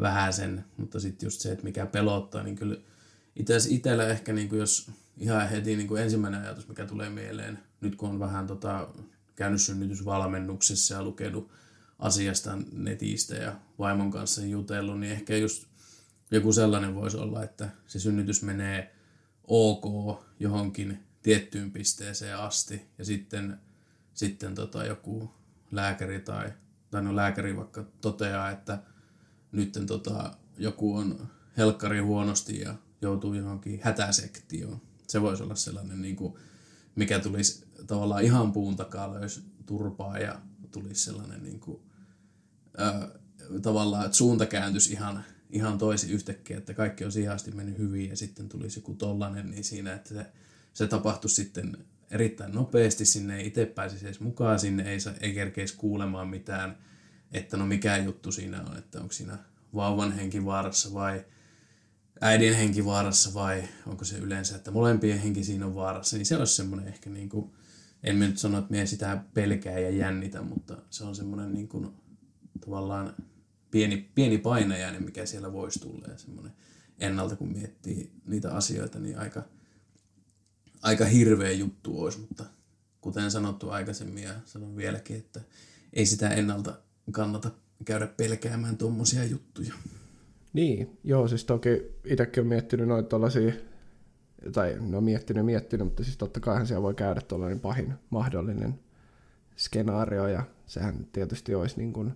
vähän 0.00 0.32
sen, 0.32 0.64
mutta 0.76 1.00
sitten 1.00 1.26
just 1.26 1.40
se, 1.40 1.52
että 1.52 1.64
mikä 1.64 1.86
pelottaa, 1.86 2.42
niin 2.42 2.56
kyllä 2.56 2.76
itse 3.36 3.56
itsellä 3.68 4.08
ehkä 4.08 4.32
niin 4.32 4.48
kuin 4.48 4.58
jos 4.58 4.90
ihan 5.18 5.48
heti 5.48 5.76
niin 5.76 5.88
kuin 5.88 6.02
ensimmäinen 6.02 6.40
ajatus, 6.40 6.68
mikä 6.68 6.86
tulee 6.86 7.10
mieleen, 7.10 7.58
nyt 7.80 7.96
kun 7.96 8.08
on 8.08 8.20
vähän 8.20 8.46
tota, 8.46 8.88
käynyt 9.36 9.60
synnytysvalmennuksessa 9.60 10.94
ja 10.94 11.02
lukenut 11.02 11.50
asiasta 11.98 12.58
netistä 12.72 13.34
ja 13.34 13.56
vaimon 13.78 14.10
kanssa 14.10 14.44
jutellut, 14.44 15.00
niin 15.00 15.12
ehkä 15.12 15.36
just 15.36 15.64
joku 16.30 16.52
sellainen 16.52 16.94
voisi 16.94 17.16
olla, 17.16 17.44
että 17.44 17.68
se 17.86 17.98
synnytys 17.98 18.42
menee 18.42 18.94
ok 19.44 19.84
johonkin 20.40 20.98
tiettyyn 21.22 21.72
pisteeseen 21.72 22.38
asti. 22.38 22.82
Ja 22.98 23.04
sitten 23.04 23.60
sitten 24.18 24.54
tota 24.54 24.84
joku 24.84 25.30
lääkäri 25.70 26.20
tai, 26.20 26.52
tai 26.90 27.02
no 27.02 27.16
lääkäri 27.16 27.56
vaikka 27.56 27.84
toteaa, 28.00 28.50
että 28.50 28.82
nyt 29.52 29.78
tota, 29.86 30.34
joku 30.56 30.96
on 30.96 31.28
helkkari 31.56 31.98
huonosti 31.98 32.60
ja 32.60 32.74
joutuu 33.02 33.34
johonkin 33.34 33.80
hätäsektioon. 33.82 34.80
Se 35.08 35.22
voisi 35.22 35.42
olla 35.42 35.54
sellainen, 35.54 36.02
niin 36.02 36.16
kuin, 36.16 36.34
mikä 36.94 37.18
tulisi 37.18 37.64
tavallaan 37.86 38.24
ihan 38.24 38.52
puun 38.52 38.76
takaa 38.76 39.14
löys 39.14 39.44
turpaa 39.66 40.18
ja 40.18 40.40
tulisi 40.70 41.04
sellainen 41.04 41.42
niin 41.42 41.60
kuin, 41.60 41.80
ää, 42.78 43.08
tavallaan, 43.62 44.04
että 44.04 44.16
suunta 44.16 44.46
kääntyisi 44.46 44.92
ihan, 44.92 45.24
ihan 45.50 45.78
toisi 45.78 46.12
yhtäkkiä, 46.12 46.58
että 46.58 46.74
kaikki 46.74 47.04
on 47.04 47.12
siihen 47.12 47.32
asti 47.32 47.50
mennyt 47.50 47.78
hyvin 47.78 48.10
ja 48.10 48.16
sitten 48.16 48.48
tulisi 48.48 48.78
joku 48.78 48.94
tollanen, 48.94 49.50
niin 49.50 49.64
siinä, 49.64 49.92
että 49.92 50.08
se, 50.08 50.26
se 50.74 50.86
tapahtuisi 50.86 51.36
sitten 51.36 51.78
erittäin 52.10 52.54
nopeasti, 52.54 53.04
sinne 53.04 53.36
ei 53.36 53.46
itse 53.46 53.66
pääsisi 53.66 54.06
edes 54.06 54.20
mukaan, 54.20 54.58
sinne 54.58 54.92
ei, 54.92 54.98
ei 55.20 55.34
kerkeisi 55.34 55.76
kuulemaan 55.76 56.28
mitään, 56.28 56.78
että 57.32 57.56
no 57.56 57.66
mikä 57.66 57.96
juttu 57.96 58.32
siinä 58.32 58.62
on, 58.62 58.76
että 58.76 59.00
onko 59.00 59.12
siinä 59.12 59.38
vauvan 59.74 60.12
henki 60.12 60.44
vaarassa 60.44 60.94
vai 60.94 61.24
äidin 62.20 62.56
henki 62.56 62.84
vaarassa 62.84 63.34
vai 63.34 63.64
onko 63.86 64.04
se 64.04 64.18
yleensä, 64.18 64.56
että 64.56 64.70
molempien 64.70 65.18
henki 65.18 65.44
siinä 65.44 65.66
on 65.66 65.74
vaarassa, 65.74 66.16
niin 66.16 66.26
se 66.26 66.36
olisi 66.36 66.54
semmoinen 66.54 66.88
ehkä 66.88 67.10
niin 67.10 67.28
kuin, 67.28 67.50
en 68.02 68.18
nyt 68.18 68.38
sano, 68.38 68.58
että 68.58 68.70
minä 68.70 68.86
sitä 68.86 69.22
pelkää 69.34 69.78
ja 69.78 69.90
jännitä, 69.90 70.42
mutta 70.42 70.76
se 70.90 71.04
on 71.04 71.14
semmoinen 71.14 71.54
niin 71.54 71.68
kuin, 71.68 71.90
tavallaan 72.60 73.14
pieni, 73.70 74.10
pieni 74.14 74.38
painajainen, 74.38 75.04
mikä 75.04 75.26
siellä 75.26 75.52
voisi 75.52 75.80
tulla 75.80 76.06
ja 76.08 76.18
semmoinen 76.18 76.52
ennalta, 76.98 77.36
kun 77.36 77.52
miettii 77.52 78.12
niitä 78.26 78.54
asioita, 78.54 78.98
niin 78.98 79.18
aika– 79.18 79.42
aika 80.82 81.04
hirveä 81.04 81.52
juttu 81.52 82.00
olisi, 82.00 82.20
mutta 82.20 82.44
kuten 83.00 83.30
sanottu 83.30 83.70
aikaisemmin 83.70 84.22
ja 84.22 84.32
sanon 84.44 84.76
vieläkin, 84.76 85.16
että 85.16 85.40
ei 85.92 86.06
sitä 86.06 86.28
ennalta 86.28 86.74
kannata 87.12 87.50
käydä 87.84 88.06
pelkäämään 88.06 88.76
tuommoisia 88.76 89.24
juttuja. 89.24 89.74
Niin, 90.52 90.98
joo, 91.04 91.28
siis 91.28 91.44
toki 91.44 91.82
itsekin 92.04 92.40
on 92.40 92.46
miettinyt 92.46 92.88
noita 92.88 93.08
tuollaisia, 93.08 93.52
tai 94.52 94.76
no 94.80 95.00
miettinyt 95.00 95.44
miettinyt, 95.44 95.86
mutta 95.86 96.04
siis 96.04 96.16
totta 96.16 96.40
kai 96.40 96.66
siellä 96.66 96.82
voi 96.82 96.94
käydä 96.94 97.20
tuollainen 97.20 97.60
pahin 97.60 97.94
mahdollinen 98.10 98.80
skenaario, 99.56 100.28
ja 100.28 100.42
sehän 100.66 101.06
tietysti 101.12 101.54
olisi 101.54 101.76
niin 101.76 101.92
kuin, 101.92 102.12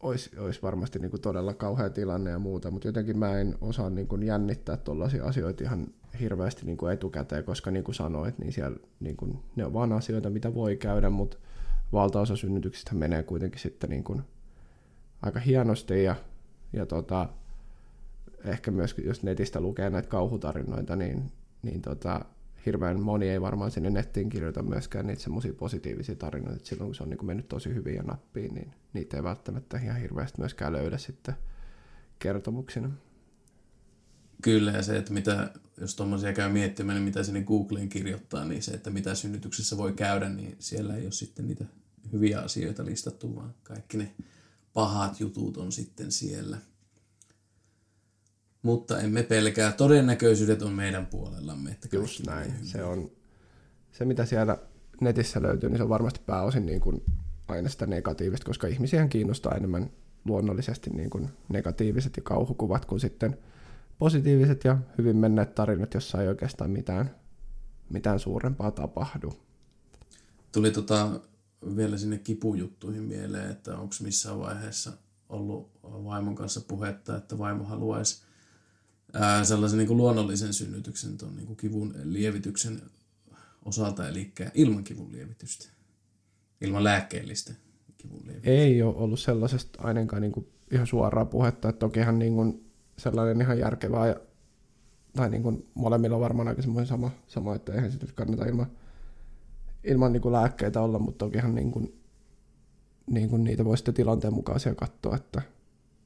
olisi, 0.00 0.38
olisi 0.38 0.62
varmasti 0.62 0.98
niin 0.98 1.10
kuin 1.10 1.20
todella 1.20 1.54
kauhea 1.54 1.90
tilanne 1.90 2.30
ja 2.30 2.38
muuta, 2.38 2.70
mutta 2.70 2.88
jotenkin 2.88 3.18
mä 3.18 3.38
en 3.38 3.58
osaa 3.60 3.90
niin 3.90 4.08
kuin 4.08 4.22
jännittää 4.22 4.76
tuollaisia 4.76 5.24
asioita 5.24 5.64
ihan 5.64 5.88
hirveästi 6.20 6.66
niin 6.66 6.76
kuin 6.76 6.92
etukäteen, 6.92 7.44
koska 7.44 7.70
niin 7.70 7.84
kuin 7.84 7.94
sanoit, 7.94 8.38
niin 8.38 8.52
siellä 8.52 8.76
niin 9.00 9.16
kuin, 9.16 9.38
ne 9.56 9.64
on 9.64 9.72
vaan 9.72 9.92
asioita, 9.92 10.30
mitä 10.30 10.54
voi 10.54 10.76
käydä, 10.76 11.10
mutta 11.10 11.36
valtaosa 11.92 12.36
synnytyksistä 12.36 12.94
menee 12.94 13.22
kuitenkin 13.22 13.60
sitten 13.60 13.90
niin 13.90 14.04
kuin 14.04 14.22
aika 15.22 15.40
hienosti 15.40 16.04
ja, 16.04 16.16
ja 16.72 16.86
tota, 16.86 17.28
ehkä 18.44 18.70
myös 18.70 18.94
jos 19.04 19.22
netistä 19.22 19.60
lukee 19.60 19.90
näitä 19.90 20.08
kauhutarinoita, 20.08 20.96
niin, 20.96 21.32
niin 21.62 21.82
tota, 21.82 22.24
hirveän 22.66 23.00
moni 23.00 23.28
ei 23.28 23.40
varmaan 23.40 23.70
sinne 23.70 23.90
nettiin 23.90 24.28
kirjoita 24.28 24.62
myöskään 24.62 25.06
niitä 25.06 25.22
semmoisia 25.22 25.52
positiivisia 25.54 26.16
tarinoita, 26.16 26.56
että 26.56 26.68
silloin 26.68 26.88
kun 26.88 26.94
se 26.94 27.02
on 27.02 27.10
niin 27.10 27.26
mennyt 27.26 27.48
tosi 27.48 27.74
hyvin 27.74 27.94
ja 27.94 28.02
nappiin, 28.02 28.54
niin 28.54 28.74
niitä 28.92 29.16
ei 29.16 29.22
välttämättä 29.22 29.78
ihan 29.78 30.00
hirveästi 30.00 30.38
myöskään 30.38 30.72
löydä 30.72 30.98
sitten 30.98 31.34
kertomuksina. 32.18 32.90
Kyllä, 34.42 34.70
ja 34.70 34.82
se, 34.82 34.96
että 34.96 35.12
mitä, 35.12 35.50
jos 35.82 35.94
tuommoisia 35.94 36.32
käy 36.32 36.52
miettimään, 36.52 36.96
niin 36.96 37.04
mitä 37.04 37.22
sinne 37.22 37.42
Googleen 37.42 37.88
kirjoittaa, 37.88 38.44
niin 38.44 38.62
se, 38.62 38.70
että 38.70 38.90
mitä 38.90 39.14
synnytyksessä 39.14 39.76
voi 39.76 39.92
käydä, 39.92 40.28
niin 40.28 40.56
siellä 40.58 40.96
ei 40.96 41.04
ole 41.04 41.12
sitten 41.12 41.46
niitä 41.46 41.64
hyviä 42.12 42.40
asioita 42.40 42.84
listattu, 42.84 43.36
vaan 43.36 43.54
kaikki 43.62 43.96
ne 43.96 44.12
pahat 44.72 45.20
jutut 45.20 45.56
on 45.56 45.72
sitten 45.72 46.12
siellä. 46.12 46.58
Mutta 48.62 49.00
emme 49.00 49.22
pelkää, 49.22 49.72
todennäköisyydet 49.72 50.62
on 50.62 50.72
meidän 50.72 51.06
puolellamme. 51.06 51.70
Että 51.70 51.88
Just 51.92 52.26
näin, 52.26 52.54
se 52.62 52.84
on 52.84 53.10
se 53.92 54.04
mitä 54.04 54.26
siellä 54.26 54.58
netissä 55.00 55.42
löytyy, 55.42 55.68
niin 55.68 55.76
se 55.76 55.82
on 55.82 55.88
varmasti 55.88 56.20
pääosin 56.26 56.66
niin 56.66 56.80
kuin 56.80 57.02
aina 57.48 57.68
sitä 57.68 57.86
negatiivista, 57.86 58.46
koska 58.46 58.66
ihmisiä 58.66 59.08
kiinnostaa 59.08 59.54
enemmän 59.54 59.90
luonnollisesti 60.24 60.90
niin 60.90 61.10
kuin 61.10 61.28
negatiiviset 61.48 62.16
ja 62.16 62.22
kauhukuvat 62.22 62.84
kuin 62.84 63.00
sitten 63.00 63.38
positiiviset 63.98 64.64
ja 64.64 64.78
hyvin 64.98 65.16
menneet 65.16 65.54
tarinat, 65.54 65.94
jossa 65.94 66.22
ei 66.22 66.28
oikeastaan 66.28 66.70
mitään, 66.70 67.14
mitään 67.90 68.18
suurempaa 68.18 68.70
tapahdu. 68.70 69.32
Tuli 70.52 70.70
tota, 70.70 71.20
vielä 71.76 71.98
sinne 71.98 72.18
kipujuttuihin 72.18 73.02
mieleen, 73.02 73.50
että 73.50 73.76
onko 73.78 73.94
missään 74.02 74.38
vaiheessa 74.38 74.92
ollut 75.28 75.70
vaimon 75.82 76.34
kanssa 76.34 76.60
puhetta, 76.60 77.16
että 77.16 77.38
vaimo 77.38 77.64
haluaisi 77.64 78.22
ää, 79.12 79.44
sellaisen 79.44 79.78
niin 79.78 79.88
kuin 79.88 79.96
luonnollisen 79.96 80.52
synnytyksen 80.52 81.18
tuon 81.18 81.36
niin 81.36 81.56
kivun 81.56 81.94
lievityksen 82.04 82.82
osalta, 83.64 84.08
eli 84.08 84.32
ilman 84.54 84.84
kivun 84.84 85.12
lievitystä, 85.12 85.68
ilman 86.60 86.84
lääkkeellistä 86.84 87.52
kivun 87.98 88.20
lievitystä. 88.26 88.50
Ei 88.50 88.82
ole 88.82 88.96
ollut 88.96 89.20
sellaisesta 89.20 89.82
ainakaan 89.82 90.22
niin 90.22 90.32
kuin 90.32 90.48
ihan 90.70 90.86
suoraa 90.86 91.24
puhetta, 91.24 91.68
että 91.68 91.78
tokihan 91.78 92.18
niin 92.18 92.34
kuin 92.34 92.71
sellainen 92.96 93.40
ihan 93.40 93.58
järkevää, 93.58 94.06
ja, 94.06 94.16
tai 95.16 95.30
niin 95.30 95.42
kuin 95.42 95.66
molemmilla 95.74 96.16
on 96.16 96.22
varmaan 96.22 96.48
aika 96.48 96.62
semmoinen 96.62 96.86
sama, 96.86 97.10
sama 97.26 97.54
että 97.54 97.72
eihän 97.72 97.92
sitä 97.92 98.06
kannata 98.14 98.44
ilman, 98.44 98.66
ilman 99.84 100.12
niin 100.12 100.22
kuin 100.22 100.32
lääkkeitä 100.32 100.80
olla, 100.80 100.98
mutta 100.98 101.24
tokihan 101.24 101.54
niin 101.54 101.72
kuin, 101.72 102.00
niin 103.10 103.28
kuin 103.28 103.44
niitä 103.44 103.64
voi 103.64 103.76
sitten 103.76 103.94
tilanteen 103.94 104.34
mukaisia 104.34 104.74
katsoa, 104.74 105.16
että 105.16 105.42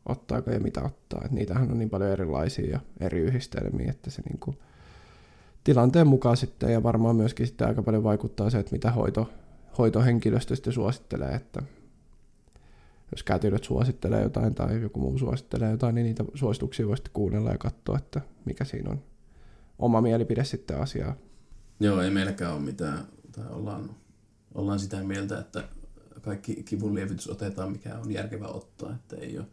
ottaako 0.08 0.50
ja 0.50 0.60
mitä 0.60 0.82
ottaa. 0.82 1.22
Et 1.24 1.30
niitähän 1.30 1.70
on 1.70 1.78
niin 1.78 1.90
paljon 1.90 2.10
erilaisia 2.10 2.70
ja 2.70 2.80
eri 3.00 3.20
yhdistelmiä, 3.20 3.90
että 3.90 4.10
se 4.10 4.22
niin 4.22 4.38
kuin 4.38 4.58
tilanteen 5.64 6.06
mukaan 6.06 6.36
sitten, 6.36 6.72
ja 6.72 6.82
varmaan 6.82 7.16
myöskin 7.16 7.46
sitten 7.46 7.68
aika 7.68 7.82
paljon 7.82 8.04
vaikuttaa 8.04 8.50
se, 8.50 8.58
että 8.58 8.72
mitä 8.72 8.90
hoito, 8.90 9.30
hoitohenkilöstö 9.78 10.56
sitten 10.56 10.72
suosittelee, 10.72 11.34
että 11.34 11.62
jos 13.16 13.22
kätilöt 13.22 13.64
suosittelee 13.64 14.22
jotain 14.22 14.54
tai 14.54 14.82
joku 14.82 15.00
muu 15.00 15.18
suosittelee 15.18 15.70
jotain, 15.70 15.94
niin 15.94 16.04
niitä 16.04 16.24
suosituksia 16.34 16.88
voisitte 16.88 17.10
kuunnella 17.12 17.50
ja 17.50 17.58
katsoa, 17.58 17.98
että 17.98 18.20
mikä 18.44 18.64
siinä 18.64 18.90
on 18.90 19.02
oma 19.78 20.00
mielipide 20.00 20.44
sitten 20.44 20.80
asiaa. 20.80 21.16
Joo, 21.80 22.00
ei 22.00 22.10
meilläkään 22.10 22.52
ole 22.52 22.60
mitään, 22.60 23.06
tai 23.32 23.44
ollaan, 23.50 23.90
ollaan 24.54 24.78
sitä 24.78 25.02
mieltä, 25.02 25.38
että 25.38 25.64
kaikki 26.20 26.62
kivun 26.62 26.94
lievitys 26.94 27.28
otetaan, 27.28 27.72
mikä 27.72 27.98
on 27.98 28.12
järkevä 28.12 28.46
ottaa, 28.46 28.94
että 28.94 29.16
ei 29.16 29.38
ole 29.38 29.46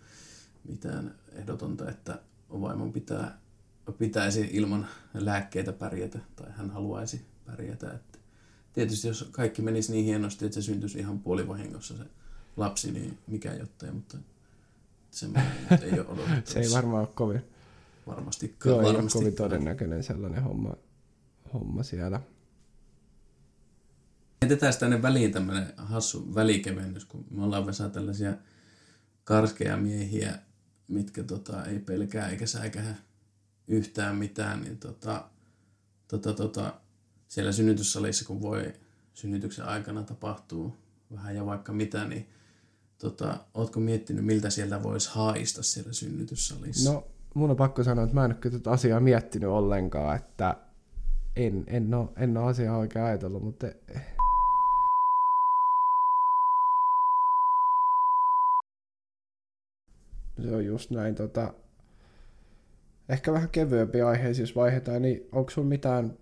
mitään 0.67 1.15
ehdotonta, 1.31 1.89
että 1.89 2.19
vaimon 2.49 2.93
pitää, 2.93 3.37
pitäisi 3.97 4.49
ilman 4.51 4.87
lääkkeitä 5.13 5.73
pärjätä 5.73 6.19
tai 6.35 6.51
hän 6.51 6.69
haluaisi 6.69 7.25
pärjätä. 7.45 7.91
Että 7.93 8.19
tietysti 8.73 9.07
jos 9.07 9.29
kaikki 9.31 9.61
menisi 9.61 9.91
niin 9.91 10.05
hienosti, 10.05 10.45
että 10.45 10.55
se 10.55 10.61
syntyisi 10.61 10.99
ihan 10.99 11.19
puolivahingossa 11.19 11.97
se 11.97 12.03
lapsi, 12.57 12.91
niin 12.91 13.17
mikä 13.27 13.53
jottei, 13.53 13.91
mutta 13.91 14.17
semmoinen 15.11 15.51
ei 15.83 15.99
ole 15.99 16.41
Se 16.45 16.59
ei 16.59 16.71
varmaan 16.73 17.01
ole 17.01 17.13
kovin, 17.15 17.41
varmasti, 18.07 18.55
Joo, 18.65 18.81
ei 18.81 18.87
ole 18.87 19.09
kovin 19.13 19.35
todennäköinen 19.35 20.03
sellainen 20.03 20.43
homma, 20.43 20.73
homma 21.53 21.83
siellä. 21.83 22.21
Jätetään 24.41 24.73
tänne 24.79 25.01
väliin 25.01 25.31
tämmöinen 25.31 25.73
hassu 25.77 26.35
välikevennys, 26.35 27.05
kun 27.05 27.25
me 27.31 27.43
ollaan 27.43 27.65
Vesa 27.65 27.89
tällaisia 27.89 28.33
karskeja 29.23 29.77
miehiä, 29.77 30.39
mitkä 30.87 31.23
tota, 31.23 31.65
ei 31.65 31.79
pelkää 31.79 32.29
eikä 32.29 32.45
säikähä 32.45 32.95
yhtään 33.67 34.15
mitään, 34.15 34.61
niin 34.61 34.77
tota, 34.77 35.29
tota, 36.07 36.33
tota, 36.33 36.73
siellä 37.27 37.51
synnytyssalissa, 37.51 38.25
kun 38.25 38.41
voi 38.41 38.73
synnytyksen 39.13 39.65
aikana 39.65 40.03
tapahtuu 40.03 40.77
vähän 41.11 41.35
ja 41.35 41.45
vaikka 41.45 41.73
mitä, 41.73 42.05
niin 42.05 42.29
tota, 43.03 43.37
ootko 43.53 43.79
miettinyt, 43.79 44.25
miltä 44.25 44.49
sieltä 44.49 44.83
voisi 44.83 45.09
haista 45.13 45.63
siellä 45.63 45.93
synnytyssalissa? 45.93 46.93
No, 46.93 47.07
mun 47.33 47.49
on 47.49 47.55
pakko 47.55 47.83
sanoa, 47.83 48.03
että 48.03 48.15
mä 48.15 48.25
en 48.25 48.31
ole 48.31 48.51
tätä 48.51 48.71
asiaa 48.71 48.99
miettinyt 48.99 49.49
ollenkaan, 49.49 50.15
että 50.15 50.57
en, 51.35 51.63
en, 51.67 51.93
ole, 51.93 52.09
en 52.17 52.37
ole 52.37 52.49
asiaa 52.49 52.77
oikein 52.77 53.05
ajatellut, 53.05 53.43
mutta 53.43 53.67
se 60.41 60.55
on 60.55 60.65
just 60.65 60.91
näin. 60.91 61.15
Tota, 61.15 61.53
ehkä 63.09 63.33
vähän 63.33 63.49
kevyempi 63.49 64.01
aihe, 64.01 64.29
jos 64.29 64.55
vaihdetaan, 64.55 65.01
niin 65.01 65.27
onko 65.31 65.49
sulla 65.49 65.67
mitään 65.67 66.17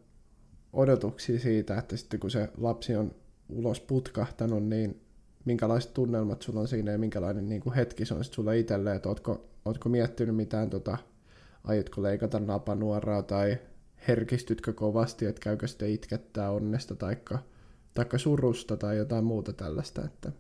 odotuksia 0.74 1.40
siitä, 1.40 1.78
että 1.78 1.98
sitten 1.98 2.20
kun 2.20 2.32
se 2.32 2.50
lapsi 2.58 2.96
on 2.96 3.16
ulos 3.50 3.80
putkahtanut, 3.80 4.64
niin 4.64 5.02
minkälaiset 5.46 5.94
tunnelmat 5.94 6.42
sulla 6.42 6.60
on 6.60 6.68
siinä 6.68 6.92
ja 6.92 6.98
minkälainen 6.98 7.50
niin 7.50 7.62
kuin 7.62 7.76
hetki 7.76 8.06
se 8.06 8.14
on 8.14 8.24
sitten 8.24 8.36
sulla 8.36 8.54
itselleen, 8.54 8.96
että 8.96 9.10
ootko, 9.10 9.50
ootko 9.66 9.90
miettinyt 9.90 10.36
mitään, 10.36 10.70
tota, 10.70 10.98
aiotko 11.64 12.04
leikata 12.04 12.40
napanuoraa 12.40 13.24
tai 13.24 13.58
herkistytkö 14.08 14.74
kovasti, 14.74 15.26
että 15.26 15.42
käykö 15.42 15.68
sitten 15.68 15.90
itkettää 15.90 16.52
onnesta 16.52 16.96
taikka, 16.96 17.40
taikka 17.94 18.18
surusta 18.18 18.78
tai 18.78 18.98
jotain 18.98 19.24
muuta 19.24 19.54
tällaista, 19.54 20.06
että 20.06 20.32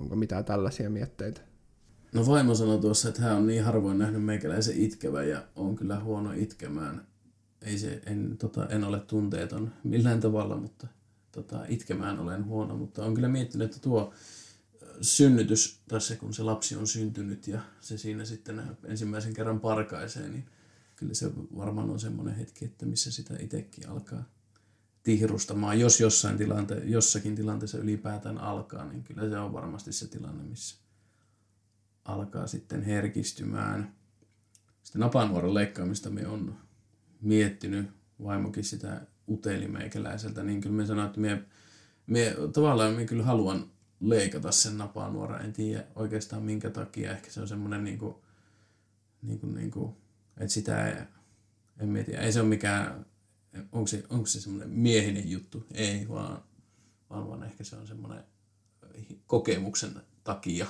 onko 0.00 0.16
mitään 0.16 0.44
tällaisia 0.44 0.90
mietteitä? 0.90 1.40
No 2.14 2.26
vaimo 2.26 2.54
sanoi 2.54 2.78
tuossa, 2.78 3.08
että 3.08 3.22
hän 3.22 3.36
on 3.36 3.46
niin 3.46 3.64
harvoin 3.64 3.98
nähnyt 3.98 4.24
meikäläisen 4.24 4.80
itkevä 4.80 5.24
ja 5.24 5.42
on 5.56 5.76
kyllä 5.76 6.00
huono 6.00 6.32
itkemään. 6.32 7.06
Ei 7.62 7.78
se, 7.78 8.02
en, 8.06 8.36
tota, 8.38 8.66
en 8.66 8.84
ole 8.84 9.00
tunteeton 9.00 9.70
millään 9.84 10.20
tavalla, 10.20 10.56
mutta 10.56 10.86
tota, 11.34 11.64
itkemään 11.68 12.18
olen 12.18 12.44
huono, 12.44 12.76
mutta 12.76 13.04
on 13.04 13.14
kyllä 13.14 13.28
miettinyt, 13.28 13.64
että 13.64 13.80
tuo 13.80 14.14
synnytys 15.00 15.80
tässä, 15.88 16.16
kun 16.16 16.34
se 16.34 16.42
lapsi 16.42 16.76
on 16.76 16.86
syntynyt 16.86 17.48
ja 17.48 17.60
se 17.80 17.98
siinä 17.98 18.24
sitten 18.24 18.62
ensimmäisen 18.84 19.34
kerran 19.34 19.60
parkaisee, 19.60 20.28
niin 20.28 20.44
kyllä 20.96 21.14
se 21.14 21.30
varmaan 21.56 21.90
on 21.90 22.00
semmoinen 22.00 22.34
hetki, 22.34 22.64
että 22.64 22.86
missä 22.86 23.12
sitä 23.12 23.34
itsekin 23.40 23.88
alkaa 23.88 24.24
tihrustamaan. 25.02 25.80
Jos 25.80 26.00
jossain 26.00 26.38
tilante, 26.38 26.82
jossakin 26.84 27.36
tilanteessa 27.36 27.78
ylipäätään 27.78 28.38
alkaa, 28.38 28.84
niin 28.84 29.04
kyllä 29.04 29.28
se 29.28 29.38
on 29.38 29.52
varmasti 29.52 29.92
se 29.92 30.08
tilanne, 30.08 30.44
missä 30.44 30.76
alkaa 32.04 32.46
sitten 32.46 32.82
herkistymään. 32.82 33.94
Sitten 34.82 35.00
napanuoron 35.00 35.54
leikkaamista 35.54 36.10
me 36.10 36.26
on 36.26 36.58
miettinyt, 37.20 37.90
vaimokin 38.24 38.64
sitä 38.64 39.06
uteli 39.28 39.68
meikäläiseltä, 39.68 40.42
niin 40.42 40.60
kyllä 40.60 40.76
me 40.76 40.86
sanoin, 40.86 41.06
että 41.06 41.20
me, 41.20 41.42
me 42.06 42.36
tavallaan 42.52 42.94
me 42.94 43.04
kyllä 43.04 43.24
haluan 43.24 43.70
leikata 44.00 44.52
sen 44.52 44.78
napanuoran. 44.78 45.44
En 45.44 45.52
tiedä 45.52 45.84
oikeastaan 45.94 46.42
minkä 46.42 46.70
takia. 46.70 47.12
Ehkä 47.12 47.30
se 47.30 47.40
on 47.40 47.48
semmoinen 47.48 47.84
niin 47.84 47.98
kuin, 47.98 48.14
niin 49.22 49.40
kuin, 49.40 49.54
niin 49.54 49.70
kuin, 49.70 49.96
että 50.36 50.54
sitä 50.54 50.88
ei, 50.88 50.94
en 51.80 51.88
mieti. 51.88 52.14
Ei 52.14 52.32
se 52.32 52.40
ole 52.40 52.48
mikään, 52.48 53.06
onko 53.72 53.86
se, 53.86 54.04
onko 54.10 54.26
se 54.26 54.40
semmoinen 54.40 54.70
miehinen 54.70 55.30
juttu? 55.30 55.66
Ei, 55.74 56.08
vaan, 56.08 56.42
vaan, 57.10 57.28
vaan 57.28 57.42
ehkä 57.42 57.64
se 57.64 57.76
on 57.76 57.86
semmoinen 57.86 58.24
kokemuksen 59.26 59.94
takia 60.24 60.66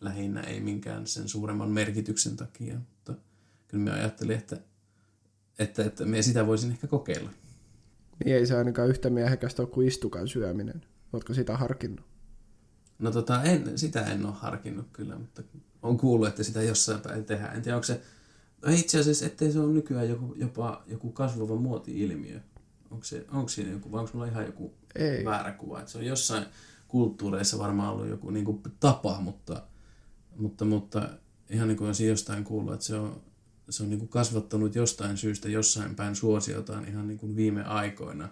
lähinnä, 0.00 0.40
ei 0.40 0.60
minkään 0.60 1.06
sen 1.06 1.28
suuremman 1.28 1.70
merkityksen 1.70 2.36
takia. 2.36 2.74
Mutta 2.74 3.14
kyllä 3.68 3.84
mä 3.84 3.96
ajattelin, 3.96 4.36
että, 4.36 4.56
että, 5.58 5.84
että 5.84 6.04
me 6.04 6.22
sitä 6.22 6.46
voisin 6.46 6.70
ehkä 6.70 6.86
kokeilla. 6.86 7.30
Niin 8.24 8.36
ei 8.36 8.46
se 8.46 8.56
ainakaan 8.56 8.88
yhtä 8.88 9.10
miehekästä 9.10 9.62
ole 9.62 9.70
kuin 9.70 9.88
istukan 9.88 10.28
syöminen. 10.28 10.82
Oletko 11.12 11.34
sitä 11.34 11.56
harkinnut? 11.56 12.06
No 12.98 13.10
tota, 13.10 13.42
en, 13.42 13.78
sitä 13.78 14.06
en 14.06 14.26
ole 14.26 14.34
harkinnut 14.36 14.86
kyllä, 14.92 15.18
mutta 15.18 15.42
on 15.82 15.98
kuullut, 15.98 16.28
että 16.28 16.42
sitä 16.42 16.62
jossain 16.62 17.00
päin 17.00 17.24
tehdään. 17.24 17.56
En 17.56 17.62
tiedä, 17.62 17.76
onko 17.76 17.84
se 17.84 18.00
itse 18.68 19.00
asiassa, 19.00 19.26
ettei 19.26 19.52
se 19.52 19.60
ole 19.60 19.72
nykyään 19.72 20.08
joku, 20.08 20.34
jopa 20.36 20.82
joku 20.86 21.12
kasvava 21.12 21.56
muoti-ilmiö. 21.56 22.40
Onko, 22.90 23.04
se, 23.04 23.26
onko 23.32 23.48
siinä 23.48 23.70
joku, 23.70 23.92
vai 23.92 24.00
onko 24.00 24.10
mulla 24.14 24.26
ihan 24.26 24.46
joku 24.46 24.74
Ei. 24.94 25.24
väärä 25.24 25.52
kuva? 25.52 25.78
Että 25.78 25.92
se 25.92 25.98
on 25.98 26.06
jossain 26.06 26.44
kulttuureissa 26.88 27.58
varmaan 27.58 27.92
ollut 27.92 28.08
joku 28.08 28.30
niin 28.30 28.44
kuin 28.44 28.62
tapa, 28.80 29.20
mutta, 29.20 29.62
mutta, 30.36 30.64
mutta 30.64 31.08
ihan 31.50 31.68
niin 31.68 31.78
kuin 31.78 31.86
olisin 31.86 32.08
jostain 32.08 32.44
kuullut, 32.44 32.74
että 32.74 32.86
se 32.86 32.96
on, 32.96 33.22
se 33.70 33.82
on 33.82 33.90
niin 33.90 33.98
kuin 33.98 34.08
kasvattanut 34.08 34.74
jostain 34.74 35.16
syystä 35.16 35.48
jossain 35.48 35.94
päin 35.94 36.16
suosiotaan 36.16 36.88
ihan 36.88 37.06
niin 37.06 37.18
kuin 37.18 37.36
viime 37.36 37.64
aikoina, 37.64 38.28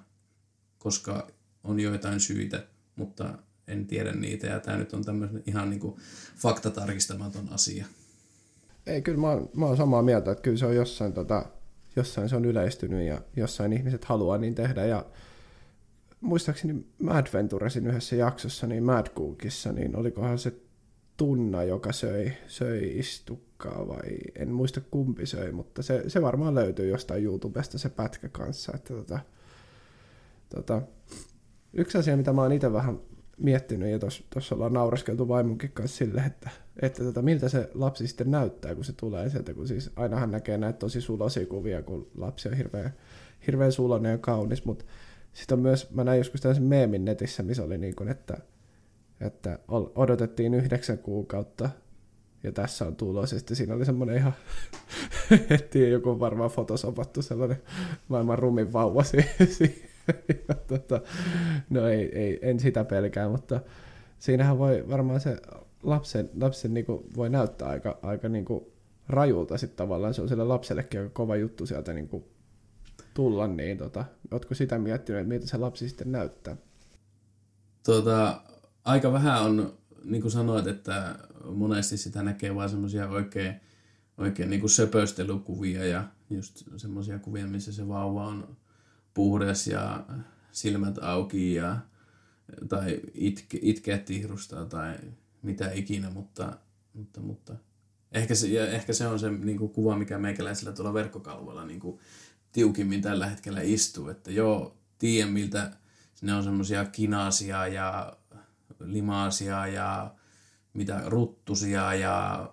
koska 0.79 1.31
on 1.65 1.81
joitain 1.81 2.21
syitä, 2.21 2.67
mutta 2.97 3.39
en 3.69 3.87
tiedä 3.87 4.13
niitä 4.13 4.47
ja 4.47 4.61
tämä 4.61 4.77
nyt 4.77 4.93
on 4.93 5.05
tämmöinen 5.05 5.43
ihan 5.47 5.71
niin 5.71 5.81
kuin 5.81 5.97
faktatarkistamaton 6.37 7.49
asia. 7.53 7.87
Ei, 8.87 9.03
kyllä 9.03 9.19
mä 9.19 9.31
oon, 9.31 9.51
mä 9.55 9.67
oon 9.67 9.77
samaa 9.77 10.03
mieltä, 10.03 10.33
että 10.33 10.43
kyllä 10.43 10.57
se 10.57 10.67
on 10.67 10.77
jossain, 10.77 11.13
tota, 11.13 11.47
jossain 11.97 12.29
se 12.29 12.37
on 12.37 12.45
yleistynyt 12.45 13.07
ja 13.07 13.23
jossain 13.37 13.73
ihmiset 13.73 14.05
haluaa 14.05 14.39
niin 14.39 14.55
tehdä 14.55 14.87
ja 14.87 15.07
muistaakseni 16.21 16.87
Mad 16.99 17.27
Venturesin 17.33 17.87
yhdessä 17.87 18.17
jaksossa, 18.17 18.67
niin 18.67 18.83
Mad 18.83 19.07
Cookissa, 19.07 19.73
niin 19.73 19.97
olikohan 19.97 20.39
se 20.39 20.55
tunna, 21.23 21.63
joka 21.63 21.93
söi, 21.93 22.33
söi 22.47 22.99
istukkaa 22.99 23.89
vai 23.89 24.19
en 24.35 24.53
muista 24.53 24.81
kumpi 24.91 25.27
söi, 25.27 25.53
mutta 25.53 25.83
se, 25.83 26.05
se 26.07 26.23
varmaan 26.23 26.55
löytyy 26.55 26.89
jostain 26.89 27.25
YouTubesta 27.25 27.79
se 27.79 27.89
pätkä 27.89 28.29
kanssa. 28.29 28.73
Että 28.75 28.95
tota, 28.95 29.19
tota, 30.55 30.83
yksi 31.73 31.99
asia, 31.99 32.17
mitä 32.17 32.33
mä 32.33 32.43
oon 32.43 32.53
itse 32.53 32.73
vähän 32.73 33.01
miettinyt, 33.39 33.91
ja 33.91 33.99
tuossa 34.31 34.55
ollaan 34.55 34.73
nauraskeltu 34.73 35.29
vaimunkin 35.29 35.73
kanssa 35.73 35.97
sille, 35.97 36.23
että, 36.27 36.51
että 36.83 37.05
tota, 37.05 37.23
miltä 37.23 37.49
se 37.49 37.71
lapsi 37.75 38.07
sitten 38.07 38.31
näyttää, 38.31 38.75
kun 38.75 38.85
se 38.85 38.93
tulee 38.93 39.31
sieltä, 39.31 39.55
kun 39.55 39.69
siis 39.69 39.91
ainahan 39.97 40.31
näkee 40.31 40.59
näitä 40.59 40.79
tosi 40.79 41.01
sulosia 41.01 41.47
kuvia, 41.47 41.83
kun 41.83 42.11
lapsi 42.15 42.49
on 42.49 42.57
hirveän, 42.57 42.93
hirveän 43.47 43.73
sulonen 43.73 44.13
ja 44.13 44.19
kaunis, 44.19 44.65
mutta 44.65 44.85
sitten 45.33 45.57
on 45.59 45.63
myös, 45.63 45.91
mä 45.91 46.05
näin 46.05 46.19
joskus 46.19 46.41
tällaisen 46.41 46.65
meemin 46.65 47.05
netissä, 47.05 47.43
missä 47.43 47.65
oli 47.65 47.79
niin 47.79 47.97
kuin, 47.97 48.09
että, 48.09 48.37
että 49.27 49.59
odotettiin 49.95 50.55
yhdeksän 50.55 50.99
kuukautta 50.99 51.71
ja 52.43 52.53
tässä 52.53 52.87
on 52.87 52.97
tulos. 52.97 53.33
Ja 53.33 53.39
sitten 53.39 53.57
siinä 53.57 53.75
oli 53.75 53.85
semmoinen 53.85 54.17
ihan, 54.17 54.33
heti 55.51 55.91
joku 55.91 56.21
varmaan 56.21 56.51
fotosopattu 56.51 57.23
sellainen 57.23 57.63
maailman 58.09 58.39
rumin 58.39 58.73
vauva 58.73 59.03
tota, 60.69 61.01
no 61.71 61.89
ei, 61.89 62.19
ei, 62.19 62.39
en 62.43 62.61
sitä 62.61 62.85
pelkää, 62.85 63.29
mutta 63.29 63.61
siinähän 64.19 64.59
voi 64.59 64.85
varmaan 64.89 65.21
se 65.21 65.37
lapsen, 65.83 66.31
lapsen 66.41 66.75
niin 66.75 66.87
voi 67.17 67.31
näyttää 67.31 67.69
aika, 67.69 67.99
aika 68.03 68.29
niin 68.29 68.47
rajulta 69.09 69.59
sitten 69.59 69.77
tavallaan. 69.77 70.15
Se 70.15 70.23
on 70.23 70.29
sille 70.29 70.45
lapsellekin 70.45 71.01
aika 71.01 71.13
kova 71.13 71.37
juttu 71.37 71.67
sieltä 71.67 71.93
niin 71.93 72.25
tulla, 73.15 73.47
niin 73.47 73.79
tota, 73.79 74.05
ootko 74.31 74.55
sitä 74.55 74.79
miettinyt, 74.79 75.21
että 75.21 75.29
miltä 75.29 75.47
se 75.47 75.57
lapsi 75.57 75.89
sitten 75.89 76.13
näyttää? 76.13 76.57
Tota, 77.87 78.41
aika 78.85 79.13
vähän 79.13 79.43
on, 79.43 79.79
niin 80.05 80.23
kuin 80.23 80.33
sanoit, 80.33 80.67
että 80.67 81.19
monesti 81.45 81.97
sitä 81.97 82.23
näkee 82.23 82.55
vain 82.55 82.71
semmoisia 82.71 83.09
oikein, 83.09 83.55
oikein 84.19 84.51
niin 84.51 84.61
kuin 84.61 84.71
söpöstelykuvia 84.71 85.85
ja 85.85 86.05
just 86.31 86.63
semmoisia 86.77 87.19
kuvia, 87.19 87.47
missä 87.47 87.73
se 87.73 87.89
vauva 87.89 88.27
on 88.27 88.57
puhdas 89.15 89.67
ja 89.67 90.07
silmät 90.53 90.99
auki 90.99 91.55
ja, 91.55 91.79
tai 92.69 93.01
itke, 93.15 93.59
itkeä 93.63 93.99
tihrustaa 93.99 94.65
tai 94.65 94.95
mitä 95.43 95.71
ikinä, 95.73 96.11
mutta, 96.11 96.59
mutta, 96.95 97.21
mutta. 97.21 97.57
Ehkä, 98.13 98.35
se, 98.35 98.49
ja 98.49 98.67
ehkä 98.67 98.93
se 98.93 99.07
on 99.07 99.19
se 99.19 99.31
niin 99.31 99.59
kuin 99.59 99.73
kuva, 99.73 99.99
mikä 99.99 100.19
meikäläisellä 100.19 100.73
tuolla 100.73 100.95
verkkokalvoilla 100.95 101.65
niin 101.65 101.81
kuin 101.81 101.99
tiukimmin 102.53 103.03
tällä 103.03 103.27
hetkellä 103.27 103.61
istuu, 103.61 104.09
että 104.09 104.31
joo, 104.31 104.77
tiedän 104.99 105.33
miltä 105.33 105.77
ne 106.23 106.35
on 106.35 106.45
semmoisia 106.45 106.85
kinaasia 106.85 107.67
ja 107.67 108.17
limaasia 108.85 109.67
ja 109.67 110.15
mitä 110.75 111.03
ruttusia 111.07 111.95
ja 111.95 112.49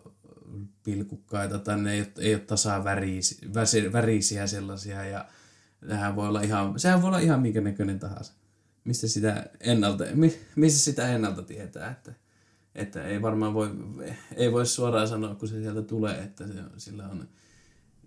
pilkukkaita, 0.84 1.60
tai 1.60 1.80
ne 1.80 1.94
ei, 1.94 2.12
ei 2.20 2.34
ole 2.34 2.42
tasavärisiä 2.42 3.94
värisiä 3.94 4.48
sellaisia 4.48 5.06
ja 5.06 5.26
sehän 5.88 6.16
voi 6.16 6.28
olla 6.28 6.42
ihan, 6.42 6.80
sehän 6.80 7.02
voi 7.02 7.08
olla 7.08 7.20
ihan 7.20 7.42
minkä 7.42 7.62
näköinen 7.62 8.00
tahansa. 8.00 8.34
Mistä 8.84 9.08
sitä 9.08 9.50
ennalta, 9.60 10.04
missä 10.56 10.80
sitä 10.80 11.08
ennalta 11.08 11.44
tietää, 11.44 11.92
että, 11.92 12.14
että 12.76 13.04
ei 13.04 13.22
varmaan 13.22 13.54
voi, 13.54 13.70
ei 14.36 14.52
voi 14.52 14.66
suoraan 14.66 15.08
sanoa, 15.08 15.36
kun 15.36 15.48
se 15.48 15.62
sieltä 15.62 15.82
tulee, 15.82 16.24
että 16.24 16.48
se, 16.48 16.54
sillä 16.78 17.08
on 17.08 17.28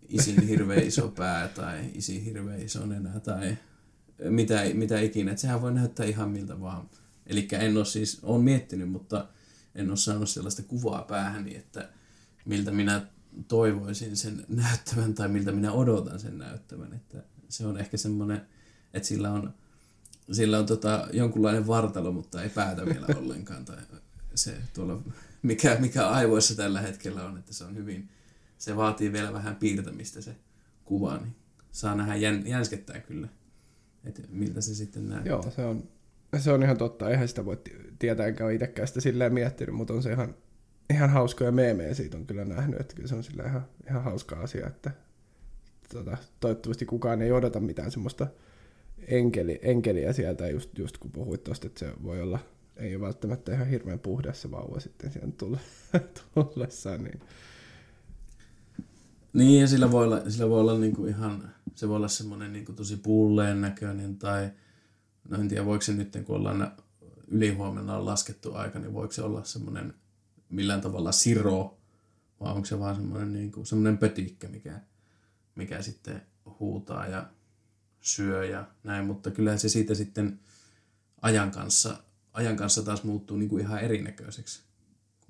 isin 0.09 0.49
hirveän 0.49 0.83
iso 0.83 1.09
pää 1.09 1.49
tai 1.49 1.91
isi 1.95 2.25
hirveän 2.25 2.63
iso 2.63 2.87
nenä 2.87 3.21
tai 3.21 3.57
mitä, 4.29 4.63
mitä 4.75 5.01
ikinä. 5.01 5.31
Että 5.31 5.41
sehän 5.41 5.63
voi 5.63 5.75
näyttää 5.75 6.07
ihan 6.07 6.31
miltä 6.31 6.61
vaan. 6.61 6.91
Eli 7.27 7.49
en 7.53 7.77
ole 7.77 7.85
siis, 7.85 8.19
olen 8.23 8.43
miettinyt, 8.43 8.91
mutta 8.91 9.29
en 9.75 9.89
ole 9.89 9.97
saanut 9.97 10.29
sellaista 10.29 10.63
kuvaa 10.63 11.03
päähäni, 11.03 11.57
että 11.57 11.89
miltä 12.45 12.71
minä 12.71 13.07
toivoisin 13.49 14.17
sen 14.17 14.45
näyttävän 14.49 15.15
tai 15.15 15.29
miltä 15.29 15.53
minä 15.53 15.73
odotan 15.73 16.21
sen 16.21 16.39
näyttävän. 16.39 16.93
Että 16.93 17.23
se 17.49 17.67
on 17.67 17.79
ehkä 17.79 17.97
semmoinen, 17.97 18.47
että 18.95 19.09
sillä 19.09 19.33
on, 19.33 19.55
sillä 20.33 20.59
on 20.59 20.67
tota, 20.67 21.09
jonkunlainen 21.13 21.67
vartalo, 21.67 22.13
mutta 22.13 22.43
ei 22.43 22.49
päätä 22.49 22.87
vielä 22.87 23.07
ollenkaan. 23.21 23.65
Tai 23.65 23.77
se 24.35 24.57
tuolla, 24.75 25.03
mikä, 25.43 25.77
mikä 25.81 26.09
aivoissa 26.09 26.55
tällä 26.55 26.81
hetkellä 26.81 27.25
on, 27.25 27.39
että 27.39 27.55
se 27.55 27.65
on 27.65 27.77
hyvin, 27.77 28.09
se 28.59 28.77
vaatii 28.77 29.13
vielä 29.13 29.33
vähän 29.33 29.57
piirtämistä 29.57 30.21
se 30.21 30.37
kuva, 30.85 31.17
niin 31.17 31.37
saa 31.73 31.95
nähdä 31.95 32.17
jän, 32.17 32.47
jänskettää 32.47 33.01
kyllä, 33.01 33.29
että 34.05 34.23
miltä 34.29 34.61
se 34.61 34.75
sitten 34.75 35.09
näyttää. 35.09 35.31
Joo, 35.31 35.51
se 35.51 35.65
on, 35.65 35.89
se 36.39 36.53
on 36.53 36.63
ihan 36.63 36.77
totta. 36.77 37.11
Eihän 37.11 37.29
sitä 37.29 37.45
voi 37.45 37.59
tietää, 37.99 38.27
enkä 38.27 38.45
ole 38.45 38.55
itsekään 38.55 38.89
sitä 38.89 39.01
silleen 39.01 39.35
miettinyt, 39.35 39.75
mutta 39.75 39.95
on 39.95 40.03
se 40.03 40.13
ihan, 40.13 40.35
ihan 40.91 41.11
hauskoja 41.11 41.53
meemejä 41.53 41.95
siitä 41.95 42.17
on 42.17 42.27
kyllä 42.27 42.45
nähnyt, 42.45 42.81
että 42.81 42.95
kyllä 42.95 43.09
se 43.09 43.15
on 43.15 43.25
sillä 43.25 43.45
ihan, 43.45 43.67
ihan 43.89 44.05
hauska 44.05 44.37
asia, 44.37 44.67
että 44.67 44.91
tota, 45.93 46.17
toivottavasti 46.41 46.87
kukaan 46.87 47.23
ei 47.23 47.33
odota 47.33 47.61
mitään 47.61 47.91
semmoista 47.91 48.27
enkeli, 49.09 49.59
enkeliä 49.63 50.13
sieltä, 50.13 50.49
just, 50.49 50.79
just 50.79 50.99
kun 50.99 51.11
puhuit 51.11 51.45
tuosta, 51.45 51.67
että 51.67 51.79
se 51.79 51.93
voi 52.03 52.23
olla, 52.23 52.39
ei 52.77 52.97
ole 52.97 53.05
välttämättä 53.05 53.55
ihan 53.55 53.67
hirveän 53.67 53.99
puhdas 53.99 54.43
se 54.43 54.51
vauva 54.51 54.81
sitten 54.81 55.13
sieltä 55.13 55.47
tullessaan, 56.35 57.05
niin 57.05 57.21
niin, 59.33 59.61
ja 59.61 59.69
sillä 59.69 59.91
voi 59.91 60.05
olla, 60.05 60.31
sillä 60.31 60.49
voi 60.49 60.61
olla 60.61 60.79
niinku 60.79 61.07
ihan, 61.07 61.55
se 61.75 61.89
voi 61.89 61.97
olla 61.97 62.09
semmoinen 62.09 62.53
niinku 62.53 62.73
tosi 62.73 62.97
pulleen 62.97 63.61
näköinen, 63.61 64.17
tai 64.17 64.51
no 65.29 65.39
en 65.39 65.49
tiedä, 65.49 65.65
voiko 65.65 65.83
se 65.83 65.93
nyt, 65.93 66.17
kun 66.27 66.37
ollaan 66.37 66.73
ylihuomenna 67.29 67.97
on 67.97 68.07
laskettu 68.07 68.55
aika, 68.55 68.79
niin 68.79 68.95
voiko 68.95 69.13
se 69.13 69.23
olla 69.23 69.45
semmoinen 69.45 69.95
millään 70.49 70.81
tavalla 70.81 71.13
siro, 71.13 71.79
vai 72.41 72.53
onko 72.53 72.65
se 72.65 72.79
vaan 72.79 72.97
semmoinen, 72.97 73.33
niinku, 73.33 73.65
semmoinen 73.65 73.99
pötikkä, 73.99 74.49
mikä, 74.49 74.81
mikä 75.55 75.83
sitten 75.83 76.23
huutaa 76.61 77.07
ja 77.07 77.31
syö 78.01 78.45
ja 78.45 78.67
näin, 78.85 79.07
mutta 79.07 79.31
kyllä 79.31 79.57
se 79.57 79.69
siitä 79.69 79.95
sitten 79.95 80.41
ajan 81.23 81.51
kanssa, 81.51 81.97
ajan 82.33 82.57
kanssa 82.57 82.83
taas 82.83 83.05
muuttuu 83.05 83.37
niin 83.37 83.49
kuin 83.49 83.63
ihan 83.63 83.81
erinäköiseksi 83.81 84.63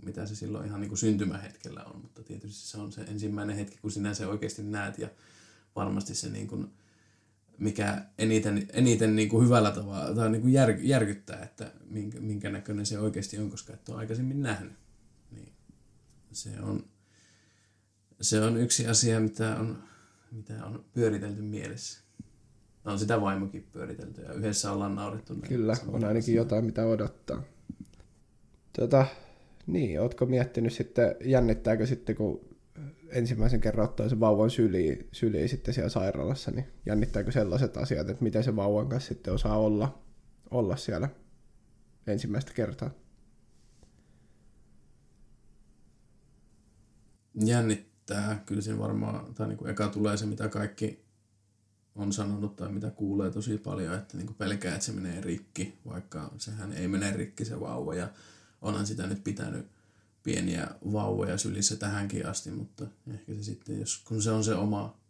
mitä 0.05 0.27
se 0.27 0.35
silloin 0.35 0.67
ihan 0.67 0.81
niin 0.81 0.89
kuin 0.89 0.99
syntymähetkellä 0.99 1.85
on, 1.85 2.01
mutta 2.01 2.23
tietysti 2.23 2.69
se 2.69 2.79
on 2.79 2.93
se 2.93 3.01
ensimmäinen 3.01 3.57
hetki, 3.57 3.79
kun 3.83 3.91
sinä 3.91 4.15
se 4.15 4.27
oikeasti 4.27 4.63
näet 4.63 4.99
ja 4.99 5.09
varmasti 5.77 6.15
se 6.15 6.29
niin 6.29 6.49
kuin, 6.49 6.73
mikä 7.59 8.03
eniten, 8.19 8.69
eniten 8.73 9.17
niin 9.17 9.29
kuin 9.29 9.45
hyvällä 9.45 9.71
tavalla 9.71 10.15
tai 10.15 10.31
niin 10.31 10.43
kuin 10.43 10.53
jär, 10.53 10.71
järkyttää, 10.81 11.43
että 11.43 11.73
minkä, 11.85 12.21
minkä 12.21 12.51
näköinen 12.51 12.87
se 12.87 12.99
oikeasti 12.99 13.39
on, 13.39 13.51
koska 13.51 13.73
et 13.73 13.89
ole 13.89 13.99
aikaisemmin 13.99 14.43
nähnyt. 14.43 14.73
Niin 15.31 15.53
se 16.33 16.51
on, 16.61 16.85
se 18.21 18.41
on 18.41 18.57
yksi 18.57 18.87
asia, 18.87 19.21
mitä 19.21 19.57
on, 19.57 19.83
mitä 20.31 20.65
on 20.67 20.85
pyöritelty 20.95 21.43
mielessä. 21.43 22.03
On 22.85 22.99
sitä 22.99 23.21
vaimokin 23.21 23.69
pyöritelty 23.73 24.23
ja 24.23 24.33
yhdessä 24.33 24.73
ollaan 24.73 24.95
naurettu. 24.95 25.35
Kyllä, 25.49 25.77
on 25.89 26.05
ainakin 26.05 26.35
jotain 26.35 26.65
mitä 26.65 26.87
odottaa. 26.87 27.43
Tota, 28.79 29.07
niin, 29.67 30.01
ootko 30.01 30.27
miettinyt 30.27 30.73
sitten, 30.73 31.17
jännittääkö 31.25 31.87
sitten, 31.87 32.17
kun 32.17 32.52
ensimmäisen 33.09 33.61
kerran 33.61 33.85
ottaa 33.85 34.09
se 34.09 34.21
vauvan 34.21 34.51
syliin, 34.51 35.09
syliin 35.13 35.49
sitten 35.49 35.75
siellä 35.75 35.89
sairaalassa, 35.89 36.51
niin 36.51 36.67
jännittääkö 36.87 37.33
sellaiset 37.33 37.77
asiat, 37.77 38.11
että 38.11 38.25
miten 38.25 38.45
se 38.45 38.57
vauvan 38.57 38.89
kanssa 38.89 39.09
sitten 39.09 39.35
osaa 39.35 39.59
olla, 39.59 40.03
olla 40.51 40.77
siellä 40.77 41.09
ensimmäistä 42.07 42.53
kertaa? 42.53 42.91
Jännittää, 47.45 48.43
kyllä 48.47 48.61
siinä 48.61 48.79
varmaan, 48.79 49.35
tai 49.35 49.49
niin 49.49 49.59
kuin 49.59 49.71
eka 49.71 49.89
tulee 49.89 50.17
se, 50.17 50.27
mitä 50.27 50.49
kaikki 50.49 51.05
on 51.95 52.13
sanonut 52.13 52.57
tai 52.57 52.73
mitä 52.73 52.91
kuulee 52.91 53.31
tosi 53.31 53.59
paljon, 53.59 53.95
että 53.95 54.17
niin 54.17 54.27
kuin 54.27 54.37
pelkää, 54.37 54.75
että 54.75 54.87
se 54.87 54.93
menee 54.93 55.21
rikki, 55.21 55.79
vaikka 55.87 56.31
sehän 56.39 56.73
ei 56.73 56.89
mene 56.89 57.13
rikki 57.17 57.45
se 57.45 57.61
vauva 57.61 57.95
ja 57.95 58.09
onhan 58.63 58.87
sitä 58.87 59.07
nyt 59.07 59.25
pitänyt, 59.25 59.67
pieniä 60.23 60.69
vauvoja 60.93 61.39
sylissä 61.39 61.77
tähänkin 61.77 62.27
asti, 62.27 62.51
mutta 62.51 62.87
ehkä 63.15 63.35
se 63.35 63.43
sitten, 63.43 63.81
jos, 63.81 63.99
kun 63.99 64.23
se 64.23 64.31
on 64.31 64.45
se 64.45 64.55
oma 64.55 65.01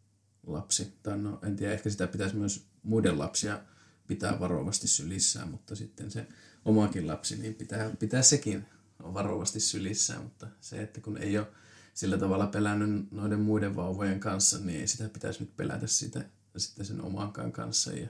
lapsi, 0.47 0.93
tai 1.03 1.19
no 1.19 1.39
en 1.47 1.57
tiedä, 1.57 1.73
ehkä 1.73 1.91
sitä 1.91 2.07
pitäisi 2.07 2.37
myös 2.37 2.67
muiden 2.83 3.19
lapsia 3.19 3.61
pitää 4.07 4.41
varovasti 4.41 4.89
sylissään, 4.89 5.49
mutta 5.49 5.77
sitten 5.77 6.11
se 6.11 6.27
omakin 6.65 7.07
lapsi, 7.07 7.37
niin 7.37 7.55
pitää, 7.55 7.91
pitää 7.99 8.23
sekin 8.23 8.67
varovasti 9.03 9.61
sylissään, 9.61 10.23
mutta 10.23 10.47
se, 10.61 10.83
että 10.83 11.01
kun 11.01 11.19
ei 11.19 11.39
ole 11.39 11.47
sillä 11.95 12.19
tavalla 12.19 12.47
pelännyt 12.47 13.13
noiden 13.13 13.41
muiden 13.41 13.77
vauvojen 13.77 14.21
kanssa, 14.21 14.59
niin 14.59 14.81
ei 14.81 14.87
sitä 14.87 15.09
pitäisi 15.09 15.41
nyt 15.41 15.57
pelätä 15.57 15.87
sitä 15.87 16.25
sitten 16.57 16.87
sen 16.87 17.01
omankaan 17.01 17.53
kanssa 17.53 17.93
ja, 17.93 18.09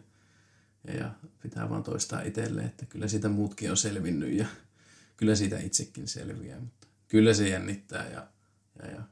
ja, 0.87 0.95
ja 0.95 1.15
pitää 1.43 1.71
vaan 1.71 1.83
toistaa 1.83 2.23
itselle, 2.23 2.63
että 2.63 2.87
kyllä 2.87 3.09
siitä 3.09 3.29
muutkin 3.29 3.71
on 3.71 3.77
selvinnyt 3.77 4.33
ja 4.33 4.47
kyllä 5.17 5.35
siitä 5.35 5.59
itsekin 5.59 6.09
selviää, 6.09 6.61
mutta 6.61 6.87
kyllä 7.13 7.35
se 7.35 7.49
jännittää 7.49 8.09
ja, 8.09 8.27
ja, 8.83 8.91
ja 8.91 9.03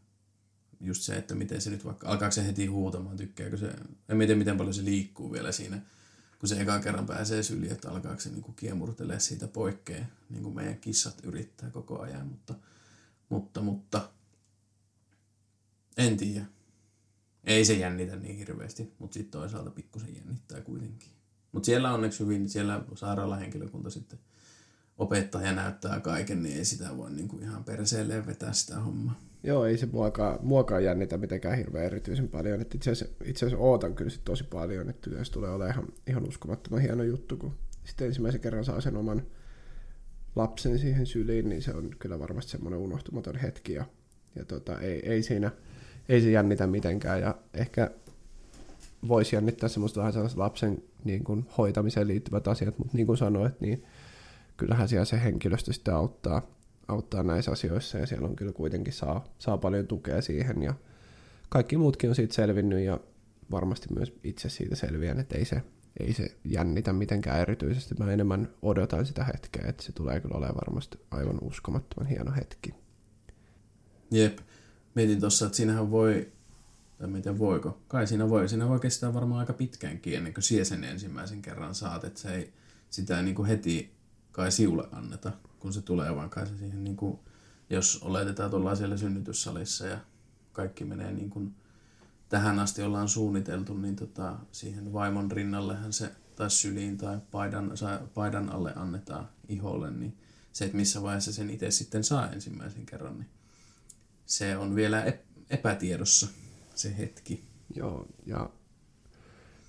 just 0.80 1.02
se, 1.02 1.16
että 1.16 1.34
miten 1.34 1.60
se 1.60 1.70
nyt 1.70 1.84
vaikka, 1.84 2.08
alkaako 2.08 2.32
se 2.32 2.46
heti 2.46 2.66
huutamaan, 2.66 3.16
tykkääkö 3.16 3.56
se, 3.56 3.66
en 4.08 4.18
tiedä 4.18 4.34
miten 4.34 4.56
paljon 4.56 4.74
se 4.74 4.84
liikkuu 4.84 5.32
vielä 5.32 5.52
siinä, 5.52 5.80
kun 6.38 6.48
se 6.48 6.60
eka 6.60 6.78
kerran 6.78 7.06
pääsee 7.06 7.42
syliin, 7.42 7.72
että 7.72 7.90
alkaako 7.90 8.20
se 8.20 8.30
niinku 8.30 8.52
kiemurtelee 8.52 9.20
siitä 9.20 9.48
poikkeen, 9.48 10.06
niin 10.30 10.42
kuin 10.42 10.54
meidän 10.54 10.78
kissat 10.78 11.24
yrittää 11.24 11.70
koko 11.70 12.00
ajan, 12.00 12.26
mutta, 12.26 12.54
mutta, 13.28 13.62
mutta 13.62 14.10
en 15.96 16.16
tiedä. 16.16 16.46
Ei 17.44 17.64
se 17.64 17.74
jännitä 17.74 18.16
niin 18.16 18.36
hirveästi, 18.36 18.92
mutta 18.98 19.14
sitten 19.14 19.40
toisaalta 19.40 19.70
pikkusen 19.70 20.16
jännittää 20.16 20.60
kuitenkin. 20.60 21.10
Mutta 21.52 21.66
siellä 21.66 21.94
onneksi 21.94 22.20
hyvin, 22.20 22.48
siellä 22.48 22.84
sairaalahenkilökunta 22.94 23.90
sitten 23.90 24.18
opettaja 25.00 25.52
näyttää 25.52 26.00
kaiken, 26.00 26.42
niin 26.42 26.56
ei 26.56 26.64
sitä 26.64 26.96
voi 26.96 27.10
niinku 27.10 27.38
ihan 27.38 27.64
perseelleen 27.64 28.26
vetää 28.26 28.52
sitä 28.52 28.80
hommaa. 28.80 29.20
Joo, 29.42 29.64
ei 29.64 29.78
se 29.78 29.88
muakaan, 29.92 30.38
muakaan 30.42 30.84
jännitä 30.84 31.18
mitenkään 31.18 31.56
hirveän 31.56 31.84
erityisen 31.84 32.28
paljon. 32.28 32.60
Itse, 32.60 32.90
asiassa, 32.90 33.24
itse 33.24 33.46
asiassa 33.46 33.64
ootan 33.64 33.94
kyllä 33.94 34.10
sit 34.10 34.24
tosi 34.24 34.44
paljon, 34.44 34.90
että 34.90 35.10
se 35.22 35.32
tulee 35.32 35.50
olemaan 35.50 35.70
ihan, 35.70 35.88
ihan 36.06 36.28
uskomattoman 36.28 36.80
hieno 36.80 37.02
juttu, 37.02 37.36
kun 37.36 37.54
sitten 37.84 38.06
ensimmäisen 38.06 38.40
kerran 38.40 38.64
saa 38.64 38.80
sen 38.80 38.96
oman 38.96 39.22
lapsen 40.36 40.78
siihen 40.78 41.06
syliin, 41.06 41.48
niin 41.48 41.62
se 41.62 41.74
on 41.74 41.90
kyllä 41.98 42.18
varmasti 42.18 42.52
semmoinen 42.52 42.80
unohtumaton 42.80 43.36
hetki. 43.36 43.72
Ja, 43.72 43.84
ja 44.34 44.44
tota, 44.44 44.80
ei, 44.80 45.10
ei, 45.10 45.22
siinä, 45.22 45.50
ei 46.08 46.20
se 46.20 46.30
jännitä 46.30 46.66
mitenkään. 46.66 47.20
Ja 47.20 47.34
ehkä 47.54 47.90
voisi 49.08 49.36
jännittää 49.36 49.68
semmoista 49.68 50.00
vähän 50.00 50.12
lapsen 50.36 50.82
niin 51.04 51.24
kuin, 51.24 51.46
hoitamiseen 51.58 52.08
liittyvät 52.08 52.48
asiat, 52.48 52.78
mutta 52.78 52.96
niin 52.96 53.06
kuin 53.06 53.18
sanoit, 53.18 53.60
niin 53.60 53.84
kyllähän 54.60 54.88
siellä 54.88 55.04
se 55.04 55.22
henkilöstö 55.22 55.72
sitten 55.72 55.94
auttaa, 55.94 56.42
auttaa 56.88 57.22
näissä 57.22 57.50
asioissa 57.50 57.98
ja 57.98 58.06
siellä 58.06 58.28
on 58.28 58.36
kyllä 58.36 58.52
kuitenkin 58.52 58.92
saa, 58.92 59.24
saa 59.38 59.58
paljon 59.58 59.86
tukea 59.86 60.22
siihen 60.22 60.62
ja 60.62 60.74
kaikki 61.48 61.76
muutkin 61.76 62.10
on 62.10 62.16
siitä 62.16 62.34
selvinnyt 62.34 62.80
ja 62.80 63.00
varmasti 63.50 63.94
myös 63.94 64.12
itse 64.24 64.48
siitä 64.48 64.76
selviän, 64.76 65.20
että 65.20 65.38
ei 65.38 65.44
se, 65.44 65.62
ei 66.00 66.12
se 66.12 66.36
jännitä 66.44 66.92
mitenkään 66.92 67.40
erityisesti. 67.40 67.94
Mä 67.98 68.12
enemmän 68.12 68.48
odotan 68.62 69.06
sitä 69.06 69.24
hetkeä, 69.24 69.64
että 69.68 69.82
se 69.82 69.92
tulee 69.92 70.20
kyllä 70.20 70.34
olemaan 70.34 70.56
varmasti 70.66 70.98
aivan 71.10 71.38
uskomattoman 71.42 72.10
hieno 72.10 72.32
hetki. 72.32 72.74
Jep. 74.10 74.38
Mietin 74.94 75.20
tuossa, 75.20 75.46
että 75.46 75.56
siinähän 75.56 75.90
voi, 75.90 76.32
tai 76.98 77.08
miten 77.08 77.38
voiko, 77.38 77.80
kai 77.88 78.06
siinä 78.06 78.28
voi, 78.28 78.48
siinä 78.48 78.68
voi 78.68 78.80
kestää 78.80 79.14
varmaan 79.14 79.40
aika 79.40 79.52
pitkäänkin 79.52 80.16
ennen 80.16 80.34
kuin 80.34 80.44
sie 80.44 80.64
sen 80.64 80.84
ensimmäisen 80.84 81.42
kerran 81.42 81.74
saat, 81.74 82.04
että 82.04 82.20
se 82.20 82.34
ei 82.34 82.52
sitä 82.90 83.22
niin 83.22 83.34
kuin 83.34 83.48
heti 83.48 83.99
kai 84.32 84.52
siulle 84.52 84.88
anneta, 84.92 85.32
kun 85.58 85.72
se 85.72 85.82
tulee, 85.82 86.16
vaan 86.16 86.30
kai 86.30 86.46
se 86.46 86.58
siihen, 86.58 86.84
niin 86.84 86.96
kuin, 86.96 87.18
jos 87.70 88.02
oletetaan 88.02 88.50
tuolla 88.50 88.74
siellä 88.74 88.96
synnytyssalissa 88.96 89.86
ja 89.86 89.98
kaikki 90.52 90.84
menee 90.84 91.12
niin 91.12 91.30
kuin 91.30 91.54
tähän 92.28 92.58
asti 92.58 92.82
ollaan 92.82 93.08
suunniteltu, 93.08 93.74
niin 93.74 93.96
tota, 93.96 94.36
siihen 94.52 94.92
vaimon 94.92 95.30
rinnallehan 95.30 95.92
se 95.92 96.12
tai 96.36 96.50
syliin 96.50 96.98
tai 96.98 97.18
paidan, 97.30 97.72
paidan 98.14 98.48
alle 98.48 98.72
annetaan 98.76 99.28
iholle, 99.48 99.90
niin 99.90 100.16
se, 100.52 100.64
että 100.64 100.76
missä 100.76 101.02
vaiheessa 101.02 101.32
sen 101.32 101.50
itse 101.50 101.70
sitten 101.70 102.04
saa 102.04 102.30
ensimmäisen 102.30 102.86
kerran, 102.86 103.18
niin 103.18 103.28
se 104.26 104.56
on 104.56 104.74
vielä 104.74 105.12
epätiedossa 105.50 106.28
se 106.74 106.98
hetki. 106.98 107.44
Joo, 107.74 108.06
ja 108.26 108.50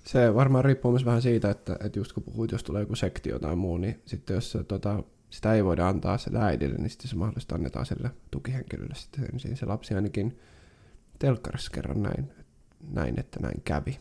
se 0.04 0.34
varmaan 0.34 0.64
riippuu 0.64 0.92
myös 0.92 1.04
vähän 1.04 1.22
siitä, 1.22 1.50
että, 1.50 1.76
että 1.84 1.98
just 1.98 2.12
kun 2.12 2.22
puhuit, 2.22 2.52
jos 2.52 2.64
tulee 2.64 2.82
joku 2.82 2.96
sektio 2.96 3.38
tai 3.38 3.56
muu, 3.56 3.76
niin 3.76 4.02
sitten 4.06 4.34
jos 4.34 4.58
tota, 4.68 5.02
sitä 5.30 5.54
ei 5.54 5.64
voida 5.64 5.88
antaa 5.88 6.18
se 6.18 6.30
äidille, 6.38 6.76
niin 6.76 6.90
sitten 6.90 7.08
se 7.08 7.16
mahdollisesti 7.16 7.54
annetaan 7.54 7.86
sille 7.86 8.10
tukihenkilölle 8.30 8.94
sitten 8.94 9.28
ensin. 9.32 9.56
Se 9.56 9.66
lapsi 9.66 9.94
ainakin 9.94 10.38
telkkarissa 11.18 11.70
kerran 11.70 12.02
näin, 12.02 12.32
näin, 12.90 13.20
että 13.20 13.40
näin 13.40 13.62
kävi. 13.64 14.00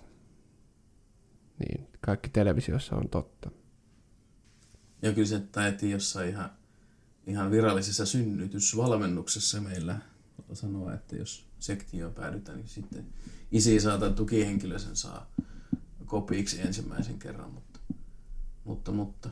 Niin, 1.60 1.88
kaikki 2.02 2.30
televisiossa 2.30 2.96
on 2.96 3.10
totta. 3.10 3.52
Ja 5.02 5.14
kyllä 5.14 5.28
se 5.28 5.40
taiti 5.40 5.92
jossain 5.92 6.30
ihan, 6.30 6.52
ihan 7.28 7.52
virallisessa 7.52 8.06
synnytysvalmennuksessa 8.06 9.62
meillä 9.62 10.00
sanoa, 10.54 10.94
että 10.94 11.16
jos 11.16 11.46
sektioon 11.60 12.14
päädytään, 12.14 12.58
niin 12.58 12.68
sitten 12.68 13.06
isi 13.52 13.80
saa 13.80 13.98
tai 13.98 14.12
tukihenkilö 14.12 14.80
sen 14.80 14.96
saa 14.96 15.32
kopiksi 16.12 16.62
ensimmäisen 16.62 17.20
kerran, 17.20 17.52
mutta, 17.52 17.80
mutta, 18.64 18.92
mutta 18.92 19.30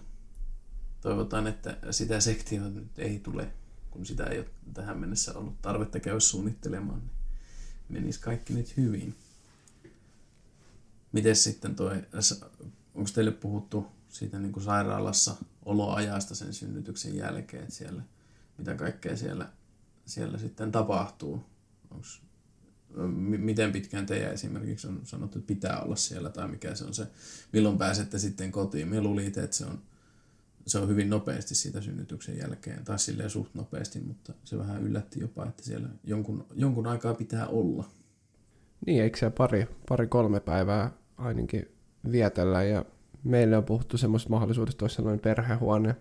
toivotaan, 1.01 1.47
että 1.47 1.77
sitä 1.91 2.19
sektiota 2.19 2.69
nyt 2.69 2.99
ei 2.99 3.19
tule, 3.19 3.53
kun 3.91 4.05
sitä 4.05 4.23
ei 4.23 4.39
ole 4.39 4.49
tähän 4.73 4.97
mennessä 4.97 5.33
ollut 5.33 5.61
tarvetta 5.61 5.99
käydä 5.99 6.19
suunnittelemaan, 6.19 6.99
niin 6.99 7.11
menisi 7.89 8.19
kaikki 8.19 8.53
nyt 8.53 8.77
hyvin. 8.77 9.15
Miten 11.11 11.35
sitten 11.35 11.75
toi, 11.75 12.05
onko 12.95 13.09
teille 13.13 13.31
puhuttu 13.31 13.85
siitä 14.09 14.39
niin 14.39 14.51
kuin 14.51 14.63
sairaalassa 14.63 15.35
oloajasta 15.65 16.35
sen 16.35 16.53
synnytyksen 16.53 17.15
jälkeen, 17.15 17.63
että 17.63 17.75
siellä, 17.75 18.03
mitä 18.57 18.75
kaikkea 18.75 19.17
siellä, 19.17 19.49
siellä 20.05 20.37
sitten 20.37 20.71
tapahtuu? 20.71 21.43
Onko 21.91 22.07
miten 23.19 23.71
pitkään 23.71 24.05
teidän 24.05 24.33
esimerkiksi 24.33 24.87
on 24.87 25.01
sanottu, 25.03 25.39
että 25.39 25.47
pitää 25.47 25.81
olla 25.81 25.95
siellä 25.95 26.29
tai 26.29 26.47
mikä 26.47 26.75
se 26.75 26.85
on 26.85 26.93
se, 26.93 27.07
milloin 27.53 27.77
pääsette 27.77 28.19
sitten 28.19 28.51
kotiin. 28.51 28.87
Me 28.87 29.01
luulin 29.01 29.27
että 29.27 29.55
se 29.55 29.65
on, 29.65 29.81
se 30.67 30.77
on 30.77 30.89
hyvin 30.89 31.09
nopeasti 31.09 31.55
siitä 31.55 31.81
synnytyksen 31.81 32.37
jälkeen, 32.37 32.83
tai 32.85 32.99
silleen 32.99 33.29
suht 33.29 33.55
nopeasti, 33.55 33.99
mutta 33.99 34.33
se 34.43 34.57
vähän 34.57 34.83
yllätti 34.83 35.19
jopa, 35.19 35.45
että 35.45 35.63
siellä 35.63 35.89
jonkun, 36.03 36.45
jonkun 36.53 36.87
aikaa 36.87 37.13
pitää 37.13 37.47
olla. 37.47 37.85
Niin, 38.85 39.03
eikö 39.03 39.17
se 39.17 39.29
pari, 39.29 39.67
pari 39.89 40.07
kolme 40.07 40.39
päivää 40.39 40.91
ainakin 41.17 41.71
vietellä, 42.11 42.63
ja 42.63 42.85
meille 43.23 43.57
on 43.57 43.63
puhuttu 43.63 43.97
semmoista 43.97 44.29
mahdollisuudesta, 44.29 44.83
olisi 44.83 44.95
sellainen 44.95 45.19
perhehuone, 45.19 45.95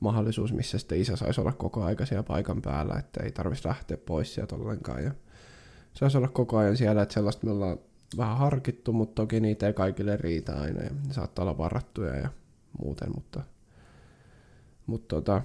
mahdollisuus, 0.00 0.52
missä 0.52 0.78
sitten 0.78 1.00
isä 1.00 1.16
saisi 1.16 1.40
olla 1.40 1.52
koko 1.52 1.84
aika 1.84 2.06
siellä 2.06 2.22
paikan 2.22 2.62
päällä, 2.62 2.94
että 2.98 3.24
ei 3.24 3.32
tarvitsisi 3.32 3.68
lähteä 3.68 3.96
pois 3.96 4.34
sieltä 4.34 4.54
ollenkaan. 4.54 5.04
Ja 5.04 5.14
saisi 5.96 6.16
olla 6.16 6.28
koko 6.28 6.56
ajan 6.56 6.76
siellä, 6.76 7.02
että 7.02 7.14
sellaista 7.14 7.46
me 7.46 7.52
ollaan 7.52 7.78
vähän 8.16 8.36
harkittu, 8.36 8.92
mutta 8.92 9.14
toki 9.14 9.40
niitä 9.40 9.66
ei 9.66 9.72
kaikille 9.72 10.16
riitä 10.16 10.60
aina 10.60 10.82
ja 10.82 10.90
ne 11.06 11.12
saattaa 11.12 11.42
olla 11.42 11.58
varattuja 11.58 12.16
ja 12.16 12.28
muuten, 12.82 13.08
mutta, 13.14 13.44
mutta 14.86 15.16
tota, 15.16 15.42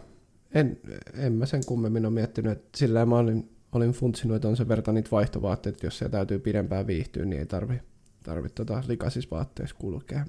en, 0.54 0.80
en 1.14 1.34
mä 1.34 1.46
sen 1.46 1.66
kummemmin 1.66 2.06
ole 2.06 2.14
miettinyt, 2.14 2.52
että 2.52 2.78
sillä 2.78 3.06
mä 3.06 3.18
olin, 3.18 3.58
olin 3.72 3.92
funtsinut, 3.92 4.36
että 4.36 4.48
on 4.48 4.58
se 4.58 4.68
verta 4.68 4.92
niitä 4.92 5.12
vaihtovaatteita, 5.12 5.76
että 5.76 5.88
jos 5.88 5.98
se 5.98 6.10
täytyy 6.10 6.40
pidempään 6.40 6.88
viihtyä, 6.88 7.26
niin 7.26 7.40
ei 7.40 7.46
tarvi, 7.46 7.82
tarvi 8.24 8.50
tota 8.50 8.84
likaisissa 8.88 9.30
vaatteissa 9.32 9.76
kulkea. 9.80 10.26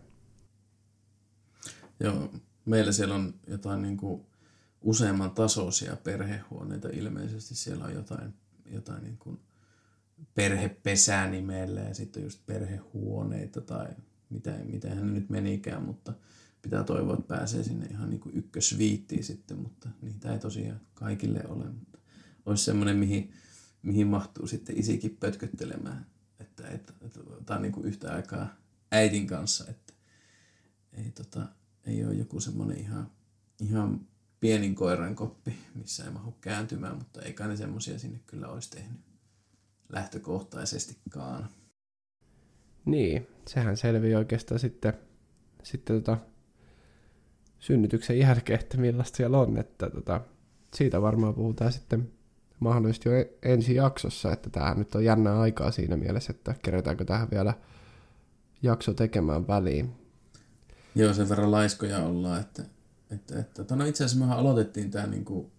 Joo, 2.00 2.30
meillä 2.64 2.92
siellä 2.92 3.14
on 3.14 3.34
jotain 3.46 3.82
niin 3.82 3.96
kuin 3.96 4.26
useamman 4.82 5.30
tasoisia 5.30 5.96
perhehuoneita 5.96 6.88
ilmeisesti. 6.92 7.54
Siellä 7.54 7.84
on 7.84 7.94
jotain, 7.94 8.34
jotain 8.66 9.02
niin 9.04 9.16
kuin 9.18 9.40
perhepesää 10.34 11.30
nimellä 11.30 11.80
ja 11.80 11.94
sitten 11.94 12.22
just 12.22 12.46
perhehuoneita 12.46 13.60
tai 13.60 13.88
mitä, 14.30 14.50
mitä 14.64 14.94
hän 14.94 15.14
nyt 15.14 15.30
menikään, 15.30 15.82
mutta 15.82 16.12
pitää 16.62 16.84
toivoa, 16.84 17.14
että 17.14 17.36
pääsee 17.36 17.62
sinne 17.62 17.86
ihan 17.86 18.10
niin 18.10 18.20
kuin 18.20 18.36
ykkösviittiin 18.36 19.24
sitten, 19.24 19.58
mutta 19.58 19.88
niitä 20.02 20.32
ei 20.32 20.38
tosiaan 20.38 20.80
kaikille 20.94 21.42
ole. 21.48 21.64
Mutta 21.64 21.98
olisi 22.46 22.64
semmoinen, 22.64 22.96
mihin, 22.96 23.32
mihin 23.82 24.06
mahtuu 24.06 24.46
sitten 24.46 24.78
isikin 24.78 25.16
pötköttelemään, 25.20 26.06
että, 26.40 26.68
että, 26.68 26.92
että, 27.00 27.54
on 27.54 27.62
niin 27.62 27.72
kuin 27.72 27.86
yhtä 27.86 28.12
aikaa 28.14 28.56
äidin 28.92 29.26
kanssa, 29.26 29.64
että 29.68 29.92
ei, 30.92 31.10
tota, 31.10 31.48
ei 31.84 32.04
ole 32.04 32.14
joku 32.14 32.40
semmoinen 32.40 32.78
ihan, 32.78 33.10
ihan 33.60 34.06
pienin 34.40 34.74
koiran 34.74 35.14
koppi, 35.14 35.54
missä 35.74 36.04
ei 36.04 36.10
mahdu 36.10 36.34
kääntymään, 36.40 36.98
mutta 36.98 37.22
eikä 37.22 37.46
ne 37.46 37.56
semmoisia 37.56 37.98
sinne 37.98 38.20
kyllä 38.26 38.48
olisi 38.48 38.70
tehnyt 38.70 39.11
lähtökohtaisestikaan. 39.92 41.48
Niin, 42.84 43.28
sehän 43.48 43.76
selvii 43.76 44.14
oikeastaan 44.14 44.60
sitten, 44.60 44.92
sitten 45.62 45.96
tota, 45.96 46.18
synnytyksen 47.58 48.18
jälkeen, 48.18 48.60
että 48.60 48.78
millaista 48.78 49.16
siellä 49.16 49.38
on. 49.38 49.58
Että 49.58 49.90
tota, 49.90 50.20
siitä 50.74 51.02
varmaan 51.02 51.34
puhutaan 51.34 51.72
sitten 51.72 52.12
mahdollisesti 52.60 53.08
jo 53.08 53.14
e- 53.14 53.30
ensi 53.42 53.74
jaksossa, 53.74 54.32
että 54.32 54.50
tämä 54.50 54.74
nyt 54.74 54.94
on 54.94 55.04
jännä 55.04 55.40
aikaa 55.40 55.70
siinä 55.70 55.96
mielessä, 55.96 56.30
että 56.30 56.54
kerätäänkö 56.62 57.04
tähän 57.04 57.28
vielä 57.30 57.54
jakso 58.62 58.94
tekemään 58.94 59.48
väliin. 59.48 59.94
Joo, 60.94 61.14
sen 61.14 61.28
verran 61.28 61.50
laiskoja 61.50 61.98
ollaan, 61.98 62.40
että, 62.40 62.62
että, 63.10 63.38
että 63.38 63.76
no 63.76 63.84
itse 63.84 64.04
asiassa 64.04 64.24
mehän 64.24 64.38
aloitettiin 64.38 64.90
tämä 64.90 65.06
niinku 65.06 65.50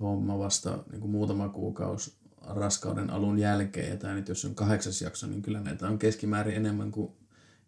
homma 0.00 0.38
vasta 0.38 0.78
niinku 0.92 1.08
muutama 1.08 1.48
kuukausi 1.48 2.21
raskauden 2.46 3.10
alun 3.10 3.38
jälkeen, 3.38 3.90
ja 3.90 3.96
tämä 3.96 4.14
nyt 4.14 4.28
jos 4.28 4.44
on 4.44 4.54
kahdeksas 4.54 5.02
jakso, 5.02 5.26
niin 5.26 5.42
kyllä 5.42 5.60
näitä 5.60 5.88
on 5.88 5.98
keskimäärin 5.98 6.56
enemmän 6.56 6.90
kuin 6.90 7.12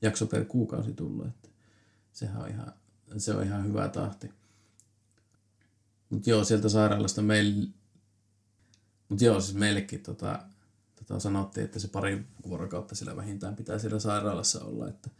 jakso 0.02 0.26
per 0.26 0.44
kuukausi 0.44 0.92
tullut, 0.92 1.26
että 1.26 1.48
sehän 2.12 2.42
on 2.42 2.48
ihan, 2.48 2.72
se 3.16 3.34
on 3.34 3.44
ihan 3.44 3.66
hyvä 3.66 3.88
tahti. 3.88 4.30
Mutta 6.10 6.30
joo, 6.30 6.44
sieltä 6.44 6.68
sairaalasta 6.68 7.22
meillä, 7.22 7.66
mutta 9.08 9.24
joo, 9.24 9.40
siis 9.40 9.56
meillekin 9.56 10.02
tota, 10.02 10.42
tota 10.94 11.20
sanottiin, 11.20 11.64
että 11.64 11.78
se 11.78 11.88
pari 11.88 12.24
vuorokautta 12.48 12.94
sillä 12.94 13.16
vähintään 13.16 13.56
pitää 13.56 13.78
siellä 13.78 13.98
sairaalassa 13.98 14.64
olla, 14.64 14.88
että 14.88 15.10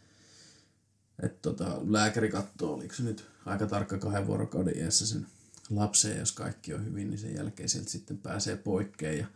et 1.23 1.43
tota, 1.43 1.81
lääkäri 1.87 2.29
katsoo, 2.29 2.75
oliko 2.75 2.95
se 2.95 3.03
nyt 3.03 3.27
aika 3.47 3.67
tarkka 3.67 3.99
kahden 3.99 4.27
vuorokauden 4.27 4.79
iässä 4.79 5.07
sen 5.07 5.27
lapseen, 5.71 6.19
jos 6.19 6.33
kaikki 6.33 6.75
on 6.75 6.85
hyvin, 6.85 7.11
niin 7.11 7.19
sen 7.19 7.35
jälkeen 7.35 7.69
sieltä 7.69 7.91
sitten 7.91 8.19
pääsee 8.19 8.57
poikkeen. 8.57 9.19
Ja, 9.19 9.27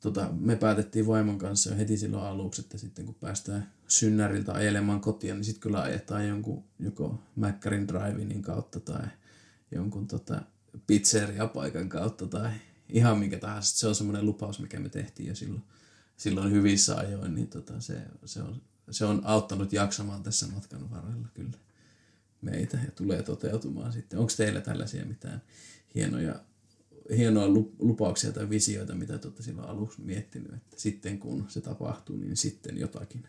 tota, 0.00 0.28
me 0.32 0.56
päätettiin 0.56 1.06
vaimon 1.06 1.38
kanssa 1.38 1.70
jo 1.70 1.76
heti 1.76 1.96
silloin 1.96 2.24
aluksi, 2.24 2.60
että 2.60 2.78
sitten 2.78 3.06
kun 3.06 3.14
päästään 3.14 3.72
synnäriltä 3.88 4.52
ajelemaan 4.52 5.00
kotia, 5.00 5.34
niin 5.34 5.44
sitten 5.44 5.60
kyllä 5.60 5.82
ajetaan 5.82 6.28
jonkun 6.28 6.64
joko 6.78 7.22
Mäkkärin 7.36 7.88
drive 7.88 8.40
kautta 8.40 8.80
tai 8.80 9.06
jonkun 9.70 10.06
tota, 10.06 10.42
pizzeria-paikan 10.86 11.88
kautta 11.88 12.26
tai 12.26 12.50
ihan 12.88 13.18
minkä 13.18 13.38
tahansa. 13.38 13.76
Se 13.76 13.88
on 13.88 13.94
semmoinen 13.94 14.26
lupaus, 14.26 14.60
mikä 14.60 14.80
me 14.80 14.88
tehtiin 14.88 15.28
jo 15.28 15.34
silloin, 15.34 15.62
silloin 16.16 16.52
hyvissä 16.52 16.96
ajoin, 16.96 17.34
niin 17.34 17.48
tota, 17.48 17.80
se, 17.80 18.02
se, 18.24 18.42
on, 18.42 18.62
se 18.90 19.04
on 19.04 19.22
auttanut 19.24 19.72
jaksamaan 19.72 20.22
tässä 20.22 20.46
matkan 20.46 20.90
varrella 20.90 21.28
kyllä 21.34 21.58
meitä 22.42 22.78
ja 22.84 22.90
tulee 22.90 23.22
toteutumaan 23.22 23.92
sitten. 23.92 24.18
Onko 24.18 24.32
teillä 24.36 24.60
tällaisia 24.60 25.04
mitään 25.04 25.42
hienoja, 25.94 26.40
hienoja 27.16 27.48
lupauksia 27.78 28.32
tai 28.32 28.50
visioita, 28.50 28.94
mitä 28.94 29.18
te 29.18 29.26
olette 29.26 29.42
silloin 29.42 29.68
aluksi 29.68 30.00
miettinyt, 30.00 30.54
että 30.54 30.80
sitten 30.80 31.18
kun 31.18 31.44
se 31.48 31.60
tapahtuu, 31.60 32.16
niin 32.16 32.36
sitten 32.36 32.78
jotakin? 32.78 33.24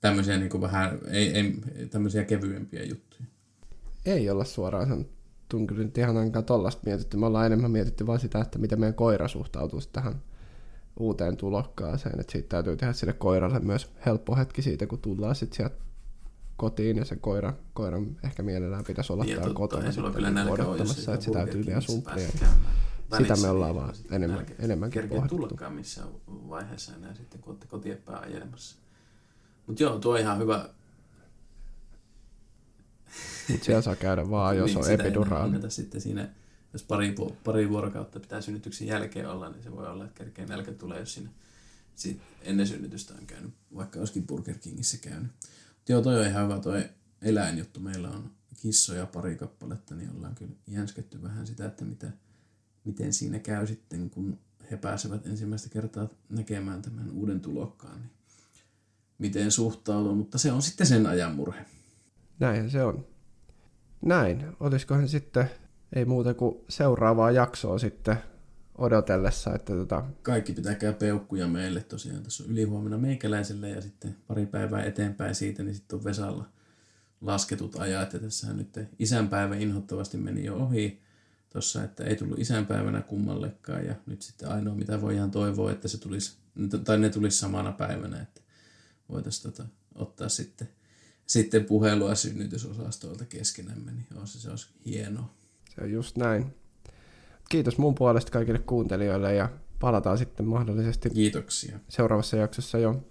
Tämmöisiä 0.00 0.38
niin 0.38 0.60
vähän, 0.60 0.98
ei, 1.10 1.28
ei, 1.28 1.54
tämmöisiä 1.90 2.24
kevyempiä 2.24 2.84
juttuja. 2.84 3.24
Ei 4.06 4.30
olla 4.30 4.44
suoraan 4.44 4.88
sanottu 4.88 5.66
kyllä 5.66 5.84
nyt 5.84 5.98
ihan 5.98 6.16
ainakaan 6.16 6.44
tollasta 6.44 6.82
mietitty. 6.86 7.16
Me 7.16 7.26
ollaan 7.26 7.46
enemmän 7.46 7.70
mietitty 7.70 8.06
vain 8.06 8.20
sitä, 8.20 8.40
että 8.40 8.58
miten 8.58 8.80
meidän 8.80 8.94
koira 8.94 9.28
suhtautuu 9.28 9.80
tähän 9.92 10.22
uuteen 11.00 11.36
tulokkaaseen. 11.36 12.20
Että 12.20 12.32
siitä 12.32 12.48
täytyy 12.48 12.76
tehdä 12.76 12.92
sille 12.92 13.12
koiralle 13.12 13.60
myös 13.60 13.92
helppo 14.06 14.36
hetki 14.36 14.62
siitä, 14.62 14.86
kun 14.86 14.98
tullaan 14.98 15.34
sitten 15.34 15.56
sieltä 15.56 15.85
kotiin 16.56 16.96
ja 16.96 17.04
se 17.04 17.16
koira, 17.16 17.52
koiran 17.74 18.16
ehkä 18.24 18.42
mielellään 18.42 18.84
pitäisi 18.84 19.12
olla 19.12 19.24
täällä 19.24 19.54
kotona 19.54 19.92
sitten 19.92 20.12
kyllä 20.12 20.30
niin 20.30 20.50
odottamassa, 20.50 21.14
että 21.14 21.26
se 21.26 21.32
täytyy 21.32 21.66
vielä 21.66 21.80
sumplia. 21.80 22.28
Sitä 23.18 23.36
me 23.42 23.48
ollaan 23.48 23.74
vaan 23.74 23.94
enemmän, 24.10 24.38
nälkä. 24.38 24.54
enemmänkin 24.58 25.02
Kerkeä 25.02 25.28
tullakaan 25.28 25.72
missään 25.72 26.08
vaiheessa 26.26 26.94
enää 26.94 27.14
sitten, 27.14 27.40
kun 27.40 27.50
olette 27.50 27.66
kotiin 27.66 27.96
päin 27.96 28.24
ajelemassa. 28.24 28.76
Mutta 29.66 29.82
joo, 29.82 29.98
tuo 29.98 30.12
on 30.12 30.20
ihan 30.20 30.38
hyvä. 30.38 30.68
Mutta 33.48 33.64
siellä 33.64 33.82
saa 33.82 33.96
käydä 33.96 34.30
vaan, 34.30 34.56
jos 34.56 34.70
niin, 34.70 34.78
on 34.78 34.90
epiduraali. 34.90 35.70
sitten 35.70 36.00
siinä, 36.00 36.28
jos 36.72 36.82
pari, 36.82 37.14
pari 37.44 37.70
vuorokautta 37.70 38.20
pitää 38.20 38.40
synnytyksen 38.40 38.88
jälkeen 38.88 39.30
olla, 39.30 39.48
niin 39.48 39.62
se 39.62 39.72
voi 39.72 39.86
olla, 39.86 40.04
että 40.04 40.18
kerkeä 40.24 40.46
nälkä 40.46 40.72
tulee, 40.72 41.00
jos 41.00 41.14
siinä 41.14 41.30
ennen 42.42 42.66
synnytystä 42.66 43.14
on 43.20 43.26
käynyt, 43.26 43.54
vaikka 43.76 43.98
olisikin 43.98 44.26
Burger 44.26 44.58
Kingissä 44.58 44.98
käynyt. 44.98 45.32
Joo, 45.88 46.02
toi 46.02 46.20
on 46.20 46.26
ihan 46.26 46.44
hyvä 46.44 46.60
toi 46.60 46.84
eläinjuttu. 47.22 47.80
Meillä 47.80 48.08
on 48.08 48.30
kissoja 48.56 49.06
pari 49.06 49.36
kappaletta, 49.36 49.94
niin 49.94 50.10
ollaan 50.16 50.34
kyllä 50.34 50.52
jänsketty 50.66 51.22
vähän 51.22 51.46
sitä, 51.46 51.66
että 51.66 51.84
mitä, 51.84 52.10
miten 52.84 53.12
siinä 53.12 53.38
käy 53.38 53.66
sitten, 53.66 54.10
kun 54.10 54.38
he 54.70 54.76
pääsevät 54.76 55.26
ensimmäistä 55.26 55.68
kertaa 55.68 56.08
näkemään 56.28 56.82
tämän 56.82 57.10
uuden 57.10 57.40
tulokkaan. 57.40 58.00
Niin 58.00 58.10
miten 59.18 59.50
suhtautuu, 59.50 60.14
mutta 60.14 60.38
se 60.38 60.52
on 60.52 60.62
sitten 60.62 60.86
sen 60.86 61.06
ajan 61.06 61.34
murhe. 61.34 61.64
Näin 62.38 62.70
se 62.70 62.84
on. 62.84 63.06
Näin. 64.02 64.56
Olisikohan 64.60 65.08
sitten, 65.08 65.50
ei 65.92 66.04
muuta 66.04 66.34
kuin 66.34 66.56
seuraavaa 66.68 67.30
jaksoa 67.30 67.78
sitten 67.78 68.16
odotellessa. 68.78 69.54
Että 69.54 69.72
tota... 69.72 70.04
Kaikki 70.22 70.52
pitäkää 70.52 70.92
peukkuja 70.92 71.48
meille 71.48 71.80
tosiaan. 71.80 72.22
Tässä 72.22 72.44
on 72.44 72.50
ylihuomenna 72.50 72.98
meikäläiselle 72.98 73.68
ja 73.68 73.80
sitten 73.80 74.16
pari 74.26 74.46
päivää 74.46 74.84
eteenpäin 74.84 75.34
siitä, 75.34 75.62
niin 75.62 75.74
sitten 75.74 75.98
on 75.98 76.04
Vesalla 76.04 76.48
lasketut 77.20 77.76
ajat. 77.76 78.12
Ja 78.12 78.18
tässähän 78.18 78.56
nyt 78.56 78.78
isänpäivä 78.98 79.56
inhottavasti 79.56 80.16
meni 80.16 80.44
jo 80.44 80.56
ohi 80.56 81.00
tuossa, 81.52 81.84
että 81.84 82.04
ei 82.04 82.16
tullut 82.16 82.38
isänpäivänä 82.38 83.00
kummallekaan. 83.02 83.84
Ja 83.84 83.94
nyt 84.06 84.22
sitten 84.22 84.48
ainoa, 84.48 84.74
mitä 84.74 85.00
voidaan 85.00 85.30
toivoa, 85.30 85.72
että 85.72 85.88
se 85.88 85.98
tulisi, 85.98 86.36
tai 86.84 86.98
ne 86.98 87.10
tulisi 87.10 87.38
samana 87.38 87.72
päivänä, 87.72 88.22
että 88.22 88.40
voitaisiin 89.08 89.52
tota, 89.52 89.68
ottaa 89.94 90.28
sitten, 90.28 90.68
sitten 91.26 91.64
puhelua 91.64 92.14
synnytysosastoilta 92.14 93.24
keskenämme, 93.24 93.92
niin 93.92 94.06
se, 94.24 94.40
se 94.40 94.50
olisi 94.50 94.68
hienoa. 94.86 95.34
Se 95.74 95.80
on 95.80 95.90
just 95.90 96.16
näin 96.16 96.54
kiitos 97.48 97.78
mun 97.78 97.94
puolesta 97.94 98.32
kaikille 98.32 98.58
kuuntelijoille 98.58 99.34
ja 99.34 99.48
palataan 99.80 100.18
sitten 100.18 100.46
mahdollisesti 100.46 101.10
Kiitoksia. 101.10 101.78
seuraavassa 101.88 102.36
jaksossa 102.36 102.78
jo 102.78 103.02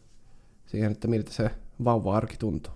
siihen, 0.66 0.92
että 0.92 1.08
miltä 1.08 1.32
se 1.32 1.52
vauva-arki 1.84 2.38
tuntuu. 2.38 2.74